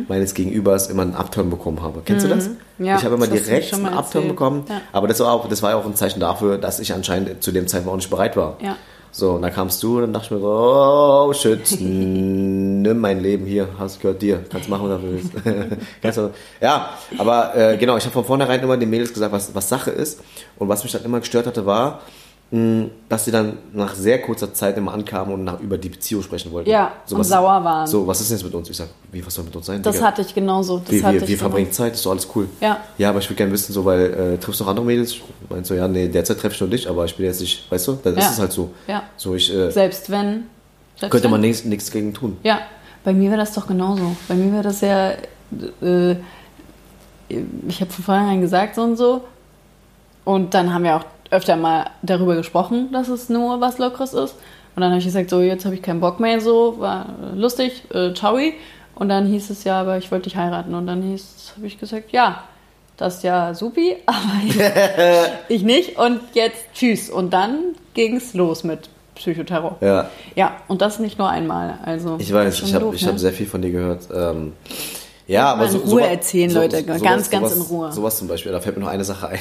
meines 0.07 0.33
Gegenübers 0.33 0.87
immer 0.89 1.03
einen 1.03 1.15
Upturn 1.15 1.49
bekommen 1.49 1.81
habe. 1.81 2.01
Kennst 2.03 2.25
du 2.25 2.29
das? 2.29 2.49
Mhm. 2.49 2.85
Ja, 2.85 2.97
ich 2.97 3.03
habe 3.05 3.15
immer 3.15 3.27
direkt 3.27 3.73
einen 3.73 3.85
Upturn 3.85 3.97
erzählt. 4.23 4.27
bekommen, 4.27 4.63
Ja. 4.67 4.81
aber 4.91 5.07
das 5.07 5.19
war, 5.19 5.31
auch, 5.31 5.47
das 5.47 5.61
war 5.63 5.71
ja 5.71 5.77
auch 5.77 5.85
ein 5.85 5.95
Zeichen 5.95 6.19
dafür, 6.19 6.57
dass 6.57 6.79
ich 6.79 6.93
anscheinend 6.93 7.41
zu 7.43 7.51
dem 7.51 7.67
Zeitpunkt 7.67 7.93
auch 7.93 7.97
nicht 7.97 8.09
bereit 8.09 8.35
war. 8.35 8.57
Ja. 8.61 8.75
So, 9.11 9.31
und 9.31 9.41
dann 9.41 9.53
kamst 9.53 9.81
du 9.81 9.95
und 9.95 10.01
dann 10.01 10.13
dachte 10.13 10.25
ich 10.25 10.31
mir 10.31 10.39
so, 10.39 10.47
oh 10.47 11.33
shit, 11.33 11.71
nimm 12.87 12.99
mein 12.99 13.21
Leben 13.21 13.45
hier, 13.45 13.67
hast 13.77 13.99
gehört 14.01 14.21
dir, 14.21 14.43
kannst 14.49 14.69
machen, 14.69 14.89
was 14.89 15.01
du 15.01 15.11
willst. 15.11 16.31
Ja, 16.61 16.89
aber 17.17 17.55
äh, 17.55 17.77
genau, 17.77 17.97
ich 17.97 18.03
habe 18.03 18.13
von 18.13 18.25
vornherein 18.25 18.61
immer 18.61 18.77
den 18.77 18.89
Mädels 18.89 19.13
gesagt, 19.13 19.31
was, 19.31 19.53
was 19.53 19.69
Sache 19.69 19.91
ist. 19.91 20.19
Und 20.57 20.69
was 20.69 20.83
mich 20.83 20.91
dann 20.91 21.03
immer 21.03 21.19
gestört 21.19 21.45
hatte, 21.47 21.65
war, 21.65 22.01
mh, 22.51 22.85
dass 23.09 23.25
sie 23.25 23.31
dann 23.31 23.57
nach 23.73 23.93
sehr 23.95 24.21
kurzer 24.21 24.53
Zeit 24.53 24.77
immer 24.77 24.93
ankamen 24.93 25.33
und 25.33 25.43
nach, 25.43 25.59
über 25.59 25.77
die 25.77 25.89
Beziehung 25.89 26.23
sprechen 26.23 26.51
wollten. 26.51 26.69
Ja, 26.69 26.93
und 27.09 27.19
was, 27.19 27.29
sauer 27.29 27.63
waren. 27.63 27.87
So, 27.87 28.07
was 28.07 28.21
ist 28.21 28.29
denn 28.29 28.37
jetzt 28.37 28.45
mit 28.45 28.53
uns? 28.53 28.69
Ich 28.69 28.77
sag, 28.77 28.87
wie, 29.11 29.25
was 29.25 29.33
soll 29.33 29.45
mit 29.45 29.55
uns 29.55 29.65
sein? 29.65 29.81
Das 29.83 29.95
Digga? 29.95 30.07
hatte 30.07 30.21
ich 30.21 30.33
genauso. 30.33 30.79
Das 30.79 30.91
wir, 30.91 31.03
hatte 31.03 31.15
wir, 31.15 31.21
ich 31.23 31.29
wir 31.29 31.37
verbringen 31.37 31.71
Zeit, 31.71 31.93
ist 31.93 32.05
doch 32.05 32.11
alles 32.11 32.27
cool. 32.35 32.47
Ja. 32.61 32.79
Ja, 32.97 33.09
aber 33.09 33.19
ich 33.19 33.29
würde 33.29 33.35
gerne 33.37 33.51
wissen, 33.51 33.73
so, 33.73 33.85
weil 33.85 34.13
äh, 34.13 34.37
triffst 34.37 34.59
du 34.59 34.63
noch 34.63 34.71
andere 34.71 34.85
Mädels? 34.85 35.15
Meinst 35.49 35.69
du, 35.69 35.75
ja, 35.75 35.87
nee, 35.87 36.07
derzeit 36.07 36.39
treffe 36.39 36.55
ich 36.55 36.61
nur 36.61 36.69
dich, 36.69 36.89
aber 36.89 37.05
ich 37.05 37.15
bin 37.15 37.25
jetzt 37.25 37.41
nicht, 37.41 37.69
weißt 37.71 37.87
du, 37.87 37.99
dann 38.03 38.15
Ja. 38.15 38.21
ist 38.21 38.31
es 38.31 38.39
halt 38.39 38.51
so. 38.51 38.71
Ja. 38.87 39.03
So, 39.17 39.35
ich, 39.35 39.53
äh, 39.53 39.71
Selbst 39.71 40.09
wenn. 40.09 40.43
Selbst 40.99 41.11
könnte 41.11 41.29
man 41.29 41.41
nichts, 41.41 41.63
nichts 41.63 41.91
gegen 41.91 42.11
tun. 42.11 42.37
Ja, 42.41 42.59
bei 43.07 43.13
mir 43.13 43.29
wäre 43.29 43.39
das 43.39 43.53
doch 43.53 43.67
genauso. 43.67 44.17
Bei 44.27 44.35
mir 44.35 44.51
wäre 44.51 44.63
das 44.63 44.81
ja, 44.81 45.11
äh, 45.11 46.15
ich 47.29 47.79
habe 47.79 47.89
von 47.89 48.03
vornherein 48.03 48.41
gesagt 48.41 48.75
so 48.75 48.81
und 48.81 48.97
so. 48.97 49.23
Und 50.25 50.53
dann 50.53 50.73
haben 50.73 50.83
wir 50.83 50.97
auch 50.97 51.05
öfter 51.31 51.55
mal 51.55 51.89
darüber 52.01 52.35
gesprochen, 52.35 52.91
dass 52.91 53.07
es 53.07 53.29
nur 53.29 53.61
was 53.61 53.77
Lockeres 53.77 54.13
ist. 54.13 54.35
Und 54.75 54.81
dann 54.81 54.89
habe 54.89 54.99
ich 54.99 55.05
gesagt, 55.05 55.29
so 55.29 55.39
jetzt 55.39 55.63
habe 55.63 55.75
ich 55.75 55.81
keinen 55.81 56.01
Bock 56.01 56.19
mehr, 56.19 56.41
so 56.41 56.79
war 56.79 57.05
lustig, 57.33 57.83
äh, 57.93 58.13
ciao. 58.13 58.37
Und 58.95 59.07
dann 59.07 59.25
hieß 59.25 59.51
es 59.51 59.63
ja, 59.63 59.79
aber 59.79 59.97
ich 59.97 60.11
wollte 60.11 60.25
dich 60.27 60.35
heiraten. 60.35 60.75
Und 60.75 60.85
dann 60.87 61.01
hieß, 61.01 61.53
habe 61.55 61.65
ich 61.65 61.79
gesagt, 61.79 62.11
ja, 62.11 62.43
das 62.97 63.15
ist 63.15 63.23
ja 63.23 63.53
supi, 63.53 63.95
aber 64.05 64.41
ich, 65.47 65.55
ich 65.55 65.63
nicht. 65.63 65.97
Und 65.97 66.19
jetzt 66.33 66.61
tschüss. 66.73 67.09
Und 67.09 67.31
dann 67.31 67.73
ging 67.93 68.17
es 68.17 68.33
los 68.33 68.65
mit 68.65 68.89
Psychoterror. 69.17 69.77
Ja, 69.81 70.09
Ja, 70.35 70.57
und 70.67 70.81
das 70.81 70.99
nicht 70.99 71.17
nur 71.17 71.29
einmal. 71.29 71.79
Also 71.83 72.15
ich 72.19 72.31
weiß, 72.33 72.61
ich 72.61 72.73
habe 72.73 72.85
ne? 72.85 72.97
hab 72.97 73.19
sehr 73.19 73.33
viel 73.33 73.45
von 73.47 73.61
dir 73.61 73.71
gehört. 73.71 74.07
Ähm, 74.13 74.53
ja, 75.27 75.51
aber 75.53 75.65
in 75.65 75.71
so, 75.71 75.77
Ruhe 75.79 75.87
sowas- 75.89 76.07
erzählen, 76.07 76.51
Leute, 76.51 76.83
ganz, 76.83 77.29
ganz 77.29 77.51
in 77.51 77.57
sowas, 77.57 77.69
Ruhe. 77.69 77.91
Sowas 77.91 78.17
zum 78.17 78.27
Beispiel, 78.27 78.51
da 78.51 78.59
fällt 78.59 78.77
mir 78.77 78.83
noch 78.83 78.91
eine 78.91 79.03
Sache 79.03 79.27
ein. 79.29 79.39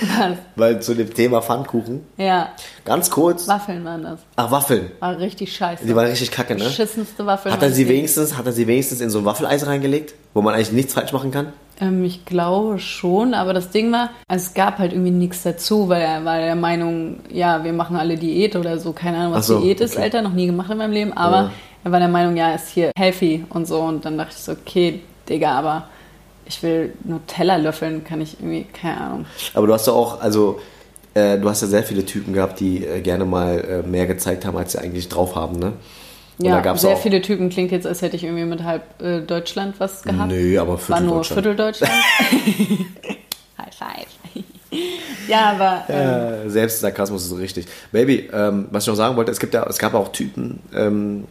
Was? 0.00 0.36
Weil 0.56 0.82
zu 0.82 0.94
dem 0.94 1.12
Thema 1.12 1.40
Pfannkuchen, 1.40 2.02
Ja, 2.18 2.50
ganz 2.84 3.10
kurz. 3.10 3.48
Waffeln 3.48 3.84
waren 3.84 4.02
das. 4.02 4.20
Ach, 4.36 4.50
Waffeln. 4.50 4.90
War 5.00 5.18
richtig 5.18 5.54
scheiße. 5.56 5.86
Die 5.86 5.96
waren 5.96 6.06
richtig 6.06 6.30
kacke, 6.30 6.54
ne? 6.54 6.64
Beschissenste 6.64 7.24
Waffeln. 7.24 7.54
Hat 7.54 7.62
er 7.62 7.70
sie 7.72 7.88
wenigstens, 7.88 8.36
hat 8.36 8.44
er 8.46 8.52
sie 8.52 8.66
wenigstens 8.66 9.00
in 9.00 9.08
so 9.10 9.18
ein 9.20 9.24
Waffeleis 9.24 9.66
reingelegt, 9.66 10.14
wo 10.34 10.42
man 10.42 10.54
eigentlich 10.54 10.72
nichts 10.72 10.94
falsch 10.94 11.12
machen 11.12 11.30
kann? 11.30 11.52
Ähm, 11.80 12.04
ich 12.04 12.24
glaube 12.24 12.78
schon, 12.78 13.34
aber 13.34 13.52
das 13.54 13.70
Ding 13.70 13.90
war, 13.92 14.10
es 14.28 14.54
gab 14.54 14.78
halt 14.78 14.92
irgendwie 14.92 15.10
nichts 15.10 15.42
dazu, 15.42 15.88
weil 15.88 16.02
er 16.02 16.24
war 16.24 16.38
der 16.38 16.56
Meinung, 16.56 17.20
ja, 17.30 17.64
wir 17.64 17.72
machen 17.72 17.96
alle 17.96 18.16
Diät 18.16 18.56
oder 18.56 18.78
so. 18.78 18.92
Keine 18.92 19.18
Ahnung, 19.18 19.34
was 19.34 19.46
so, 19.46 19.60
Diät 19.60 19.80
ist, 19.80 19.94
okay. 19.94 20.04
Alter, 20.04 20.22
noch 20.22 20.32
nie 20.32 20.46
gemacht 20.46 20.70
in 20.70 20.78
meinem 20.78 20.92
Leben. 20.92 21.12
Aber 21.14 21.36
Ja. 21.36 21.50
er 21.84 21.92
war 21.92 21.98
der 22.00 22.08
Meinung, 22.08 22.36
ja, 22.36 22.54
ist 22.54 22.68
hier 22.68 22.92
healthy 22.98 23.44
und 23.50 23.66
so. 23.66 23.80
Und 23.80 24.04
dann 24.04 24.16
dachte 24.18 24.34
ich 24.36 24.42
so, 24.42 24.52
okay, 24.52 25.00
Digga, 25.28 25.52
aber 25.58 25.88
ich 26.48 26.62
will 26.62 26.92
Nutella 27.04 27.56
löffeln, 27.56 28.04
kann 28.04 28.20
ich 28.20 28.38
irgendwie, 28.40 28.64
keine 28.64 29.00
Ahnung. 29.00 29.26
Aber 29.54 29.66
du 29.66 29.72
hast 29.72 29.86
ja 29.86 29.92
auch, 29.92 30.20
also, 30.20 30.60
äh, 31.14 31.38
du 31.38 31.48
hast 31.48 31.62
ja 31.62 31.68
sehr 31.68 31.82
viele 31.82 32.04
Typen 32.04 32.32
gehabt, 32.32 32.60
die 32.60 32.84
äh, 32.84 33.00
gerne 33.00 33.24
mal 33.24 33.82
äh, 33.84 33.88
mehr 33.88 34.06
gezeigt 34.06 34.44
haben, 34.44 34.56
als 34.56 34.72
sie 34.72 34.78
eigentlich 34.78 35.08
drauf 35.08 35.34
haben, 35.34 35.58
ne? 35.58 35.72
Und 36.38 36.44
Ja, 36.44 36.76
sehr 36.76 36.98
viele 36.98 37.22
Typen 37.22 37.48
klingt 37.48 37.72
jetzt, 37.72 37.86
als 37.86 38.02
hätte 38.02 38.16
ich 38.16 38.24
irgendwie 38.24 38.44
mit 38.44 38.62
halb 38.62 38.82
äh, 39.00 39.20
Deutschland 39.20 39.76
was 39.78 40.02
gehabt. 40.02 40.30
Nö, 40.30 40.58
aber 40.60 40.78
War 40.88 41.00
nur 41.00 41.24
Vierteldeutschland. 41.24 41.92
Vierteldeutschland. 41.94 42.86
High 43.58 43.74
five. 43.74 44.42
ja, 45.28 45.52
aber 45.52 45.84
ähm, 45.88 46.46
Äh, 46.46 46.50
selbst 46.50 46.80
Sarkasmus 46.80 47.24
ist 47.24 47.38
richtig. 47.38 47.66
Baby, 47.90 48.28
ähm, 48.32 48.66
was 48.70 48.84
ich 48.84 48.88
noch 48.88 48.96
sagen 48.96 49.16
wollte, 49.16 49.30
es 49.30 49.40
gibt 49.40 49.54
ja, 49.54 49.64
es 49.66 49.78
gab 49.78 49.94
auch 49.94 50.08
Typen, 50.12 50.60
ähm, 50.74 51.24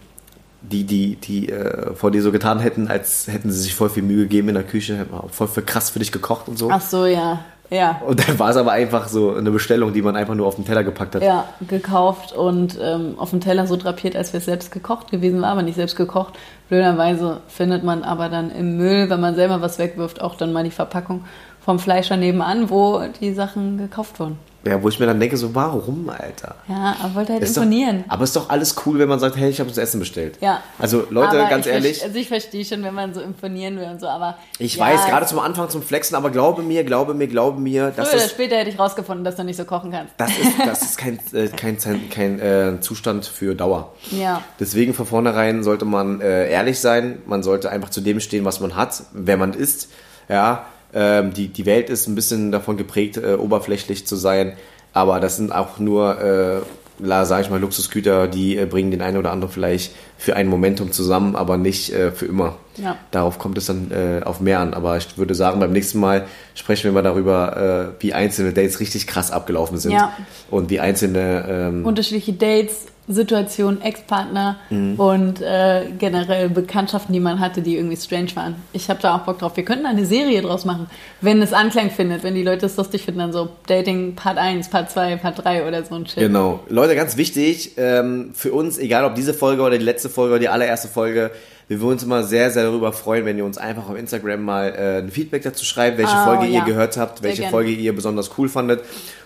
die, 0.70 0.84
die, 0.84 1.16
die 1.16 1.50
äh, 1.50 1.94
vor 1.96 2.12
dir 2.12 2.22
so 2.22 2.32
getan 2.32 2.60
hätten, 2.60 2.88
als 2.88 3.28
hätten 3.28 3.52
sie 3.52 3.62
sich 3.62 3.76
voll 3.76 3.90
viel 3.90 4.04
Mühe 4.04 4.24
gegeben 4.24 4.50
in 4.50 4.56
der 4.56 4.64
Küche, 4.64 4.98
hätten 4.98 5.16
voll 5.30 5.48
für 5.48 5.62
krass 5.62 5.90
für 5.90 6.00
dich 6.00 6.12
gekocht 6.12 6.48
und 6.48 6.58
so. 6.58 6.70
ach 6.72 6.82
so, 6.82 7.06
ja. 7.06 7.40
Ja. 7.72 8.02
Und 8.06 8.28
dann 8.28 8.38
war 8.38 8.52
es 8.52 8.58
aber 8.58 8.74
einfach 8.74 9.08
so 9.08 9.34
eine 9.34 9.50
Bestellung, 9.50 9.92
die 9.92 10.02
man 10.02 10.16
einfach 10.16 10.36
nur 10.36 10.46
auf 10.46 10.56
den 10.56 10.66
Teller 10.66 10.84
gepackt 10.84 11.16
hat. 11.16 11.24
Ja, 11.24 11.46
gekauft 11.68 12.32
und 12.34 12.78
ähm, 12.80 13.16
auf 13.18 13.32
dem 13.32 13.40
Teller 13.42 13.66
so 13.66 13.76
drapiert, 13.76 14.16
als 14.16 14.34
wäre 14.34 14.40
es 14.40 14.46
selbst 14.46 14.72
gekocht 14.72 15.10
gewesen, 15.10 15.42
war 15.42 15.50
aber 15.50 15.64
nicht 15.64 15.76
selbst 15.76 15.96
gekocht. 15.96 16.36
Blöderweise 16.70 17.42
findet 17.48 17.84
man 17.84 18.04
aber 18.04 18.30
dann 18.30 18.52
im 18.52 18.78
Müll, 18.78 19.10
wenn 19.10 19.20
man 19.20 19.36
selber 19.36 19.62
was 19.62 19.80
wegwirft, 19.80 20.22
auch 20.22 20.36
dann 20.36 20.54
mal 20.54 20.64
die 20.64 20.72
Verpackung 20.72 21.26
vom 21.60 21.80
Fleischer 21.80 22.18
nebenan, 22.18 22.70
wo 22.70 23.02
die 23.20 23.34
Sachen 23.34 23.78
gekauft 23.78 24.20
wurden. 24.20 24.38
Ja, 24.68 24.82
wo 24.82 24.90
ich 24.90 25.00
mir 25.00 25.06
dann 25.06 25.20
denke, 25.20 25.38
so 25.38 25.54
warum, 25.54 26.10
Alter? 26.10 26.56
Ja, 26.68 26.96
aber 27.00 27.14
wollte 27.14 27.34
halt 27.34 27.44
Ist 27.44 27.56
imponieren. 27.56 28.04
Doch, 28.08 28.14
aber 28.14 28.24
ist 28.24 28.36
doch 28.36 28.50
alles 28.50 28.76
cool, 28.86 28.98
wenn 28.98 29.08
man 29.08 29.20
sagt, 29.20 29.38
hey, 29.38 29.50
ich 29.50 29.60
habe 29.60 29.70
uns 29.70 29.78
Essen 29.78 30.00
bestellt. 30.00 30.40
Ja. 30.42 30.64
Also 30.80 31.06
Leute, 31.12 31.40
aber 31.40 31.50
ganz 31.50 31.68
ich 31.68 31.72
ehrlich, 31.72 32.04
Also 32.04 32.18
ich 32.18 32.28
verstehe 32.28 32.66
schon, 32.66 32.84
wenn 32.84 32.96
man 32.96 33.14
so 33.14 33.22
imponieren 33.22 33.78
will 33.78 33.88
und 33.88 34.02
so, 34.02 34.08
aber. 34.08 34.40
ich 34.58 34.78
ja, 34.78 34.86
weiß, 34.86 35.06
gerade 35.06 35.28
zum 35.28 35.38
Anfang 35.38 35.70
zum 35.70 35.84
Flexen, 35.84 36.16
aber 36.16 36.32
glaube 36.32 36.64
mir, 36.64 36.84
glaube 36.84 37.14
mir, 37.14 37.28
glaube 37.28 37.62
mir, 37.62 37.94
das 37.96 38.10
Früher 38.10 38.18
oder 38.18 38.26
ist, 38.26 38.32
später 38.32 38.56
hätte 38.56 38.72
ich 38.72 38.80
rausgefunden, 38.80 39.24
dass 39.24 39.36
du 39.36 39.44
nicht 39.44 39.58
so 39.58 39.66
kochen 39.66 39.92
kannst. 39.92 40.14
das 40.18 40.32
ist, 40.32 40.54
das 40.66 40.82
ist 40.82 40.98
kein, 40.98 41.20
äh, 41.34 41.48
kein, 41.50 41.78
kein, 41.78 42.10
kein 42.10 42.40
äh, 42.40 42.82
Zustand 42.82 43.26
für 43.26 43.54
Dauer. 43.54 43.94
Ja. 44.10 44.42
Deswegen 44.60 44.96
von 44.96 45.06
vornherein 45.06 45.64
sollte 45.64 45.86
man 45.86 46.22
äh, 46.22 46.50
ehrlich 46.50 46.80
sein. 46.80 47.20
Man 47.28 47.44
sollte 47.44 47.70
einfach 47.70 47.90
zu 47.90 48.02
dem 48.02 48.20
stehen, 48.20 48.46
was 48.46 48.60
man 48.62 48.76
hat, 48.76 49.04
wer 49.14 49.38
man 49.38 49.54
ist. 49.54 49.90
Ja, 50.28 50.66
ähm, 50.96 51.34
die, 51.34 51.50
die 51.50 51.66
Welt 51.68 51.90
ist 51.92 52.08
ein 52.08 52.16
bisschen 52.16 52.52
davon 52.52 52.78
geprägt, 52.78 53.18
äh, 53.18 53.34
oberflächlich 53.36 54.08
zu 54.08 54.16
sein. 54.16 54.54
Aber 54.94 55.20
das 55.20 55.36
sind 55.38 55.52
auch 55.54 55.78
nur, 55.78 56.20
äh, 56.22 56.62
la- 57.04 57.26
sag 57.26 57.42
ich 57.42 57.50
mal, 57.50 57.60
Luxusgüter, 57.60 58.28
die 58.28 58.58
äh, 58.58 58.66
bringen 58.66 58.90
den 58.92 59.02
einen 59.02 59.18
oder 59.18 59.32
anderen 59.32 59.54
vielleicht 59.54 59.94
für 60.18 60.36
ein 60.36 60.48
Momentum 60.48 60.92
zusammen, 60.92 61.36
aber 61.36 61.58
nicht 61.58 61.92
äh, 61.94 62.12
für 62.12 62.26
immer. 62.26 62.56
Ja. 62.78 62.98
Darauf 63.12 63.38
kommt 63.40 63.58
es 63.58 63.66
dann 63.68 63.92
äh, 63.92 64.24
auf 64.24 64.40
mehr 64.42 64.60
an. 64.60 64.74
Aber 64.74 64.98
ich 64.98 65.18
würde 65.18 65.36
sagen, 65.36 65.60
beim 65.60 65.72
nächsten 65.72 66.00
Mal 66.00 66.26
sprechen 66.56 66.86
wir 66.86 66.92
mal 66.92 67.04
darüber, 67.04 67.94
äh, 67.98 68.04
wie 68.04 68.14
einzelne 68.14 68.52
Dates 68.54 68.80
richtig 68.80 69.08
krass 69.08 69.32
abgelaufen 69.32 69.78
sind. 69.78 69.92
Ja. 69.92 70.14
Und 70.52 70.70
wie 70.70 70.80
einzelne 70.80 71.46
ähm, 71.48 71.86
unterschiedliche 71.86 72.34
Dates, 72.34 72.86
Situationen, 73.08 73.82
Ex-Partner 73.84 74.58
Mhm. 74.72 74.96
und 75.00 75.40
äh, 75.40 75.84
generell 76.00 76.50
Bekanntschaften, 76.50 77.14
die 77.14 77.20
man 77.20 77.40
hatte, 77.40 77.62
die 77.62 77.78
irgendwie 77.78 77.98
strange 77.98 78.36
waren. 78.36 78.56
Ich 78.74 78.90
habe 78.90 79.00
da 79.00 79.16
auch 79.16 79.20
Bock 79.20 79.38
drauf. 79.38 79.56
Wir 79.56 79.64
könnten 79.64 79.86
eine 79.86 80.08
Serie 80.08 80.42
draus 80.42 80.66
machen, 80.66 80.88
wenn 81.22 81.40
es 81.42 81.54
Anklang 81.54 81.92
findet, 81.92 82.24
wenn 82.24 82.34
die 82.34 82.42
Leute 82.42 82.66
es 82.66 82.78
lustig 82.78 83.04
finden, 83.04 83.20
dann 83.20 83.32
so 83.32 83.50
Dating 83.68 84.16
Part 84.16 84.40
1, 84.40 84.70
Part 84.72 84.90
2, 84.90 85.18
Part 85.18 85.44
3 85.44 85.68
oder 85.68 85.84
so 85.84 85.94
ein 85.94 86.08
Shit. 86.08 86.16
Genau. 86.18 86.62
Leute, 86.68 86.96
ganz 86.96 87.16
wichtig, 87.16 87.74
ähm, 87.78 88.32
für 88.34 88.52
uns, 88.54 88.80
egal 88.80 89.06
ob 89.06 89.14
diese 89.14 89.36
Folge 89.36 89.62
oder 89.62 89.78
die 89.78 89.86
letzte 89.86 90.05
Folge 90.10 90.32
oder 90.34 90.40
die 90.40 90.50
allererste 90.50 90.88
Folge, 90.88 91.32
wir 91.68 91.80
würden 91.82 91.94
uns 91.94 92.04
immer 92.04 92.24
sehr, 92.24 92.52
sehr 92.52 92.64
darüber 92.64 92.94
freuen, 92.94 93.26
wenn 93.26 93.38
ihr 93.38 93.46
uns 93.46 93.58
einfach 93.58 93.90
auf 93.90 93.98
Instagram 93.98 94.42
mal 94.44 94.68
äh, 94.78 95.00
ein 95.00 95.10
Feedback 95.10 95.42
dazu 95.44 95.66
schreibt, 95.66 95.98
welche 95.98 96.16
Oh, 96.16 96.26
Folge 96.26 96.46
ja. 96.46 96.60
ihr 96.60 96.66
gehört 96.66 96.96
habt, 96.98 97.24
welche. 97.24 97.44
Folge 97.50 97.72
ihr 97.72 97.96
besonders 97.96 98.30
cool 98.38 98.50
fandet 98.50 98.82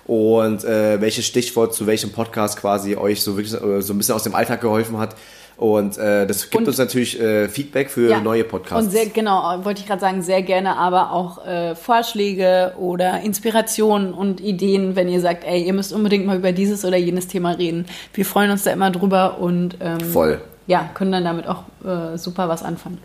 und 0.05 0.63
äh, 0.63 0.99
welches 1.01 1.25
Stichwort 1.25 1.73
zu 1.73 1.85
welchem 1.87 2.11
Podcast 2.11 2.57
quasi 2.59 2.95
euch 2.95 3.21
so 3.21 3.35
wirklich 3.37 3.53
äh, 3.61 3.81
so 3.81 3.93
ein 3.93 3.97
bisschen 3.97 4.15
aus 4.15 4.23
dem 4.23 4.35
Alltag 4.35 4.61
geholfen 4.61 4.97
hat. 4.97 5.15
Und 5.57 5.97
äh, 5.97 6.25
das 6.25 6.43
gibt 6.43 6.55
Und- 6.55 6.67
uns 6.69 6.77
natürlich 6.77 7.19
äh, 7.19 7.49
Feedback 7.49 7.89
für 7.89 8.09
Ja. 8.09 8.21
neue 8.21 8.45
Podcasts. 8.45 8.85
Und 8.85 8.91
sehr, 8.91 9.07
genau, 9.07 9.59
wollte 9.65 9.81
ich 9.81 9.87
gerade 9.87 9.99
sagen, 9.99 10.21
sehr 10.21 10.41
gerne 10.41 10.77
aber 10.77 11.11
auch 11.11 11.45
äh, 11.45 11.75
Vorschläge 11.75 12.71
oder 12.79 13.19
Inspirationen 13.19 14.13
und 14.13 14.39
Ideen, 14.39 14.95
wenn 14.95 15.09
ihr 15.09 15.19
sagt, 15.19 15.43
ey, 15.43 15.61
ihr 15.63 15.73
müsst 15.73 15.91
unbedingt 15.91 16.25
mal 16.25 16.37
über 16.37 16.53
dieses 16.53 16.85
oder 16.85 16.95
jenes 16.95 17.27
Thema 17.27 17.51
reden. 17.51 17.85
Wir 18.13 18.25
freuen 18.25 18.51
uns 18.51 18.63
da 18.63 18.71
immer 18.71 18.89
drüber 18.89 19.39
und 19.39 19.75
ähm, 19.81 19.99
Voll. 19.99 20.39
Ja, 20.69 20.87
können 20.93 21.11
dann 21.11 21.23
damit 21.25 21.47
auch 21.47 21.63
äh, 21.83 22.17
super 22.17 22.47
was 22.47 22.63
anfangen. 22.63 22.99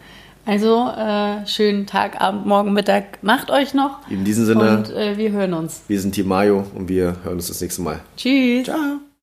Also, 0.47 0.91
äh, 0.91 1.47
schönen 1.47 1.87
Tag, 1.87 2.21
Abend, 2.21 2.45
Morgen, 2.45 2.75
Mittag, 2.75 3.23
Nacht 3.23 3.51
euch 3.51 3.73
noch. 3.73 3.99
In 4.11 4.25
diesem 4.25 4.45
Sinne, 4.45 4.77
Und 4.77 4.91
äh, 4.91 5.17
wir 5.17 5.33
hören 5.33 5.55
uns. 5.55 5.81
wir 5.89 5.99
sind 5.99 6.13
Team 6.13 6.29
Mayo 6.29 6.67
und 6.75 6.89
wir 6.89 7.17
hören 7.25 7.37
uns 7.37 7.49
das 7.49 7.61
nächste 7.63 7.81
Mal. 7.81 8.01
Tschüss. 8.17 8.65
Ciao. 8.65 9.05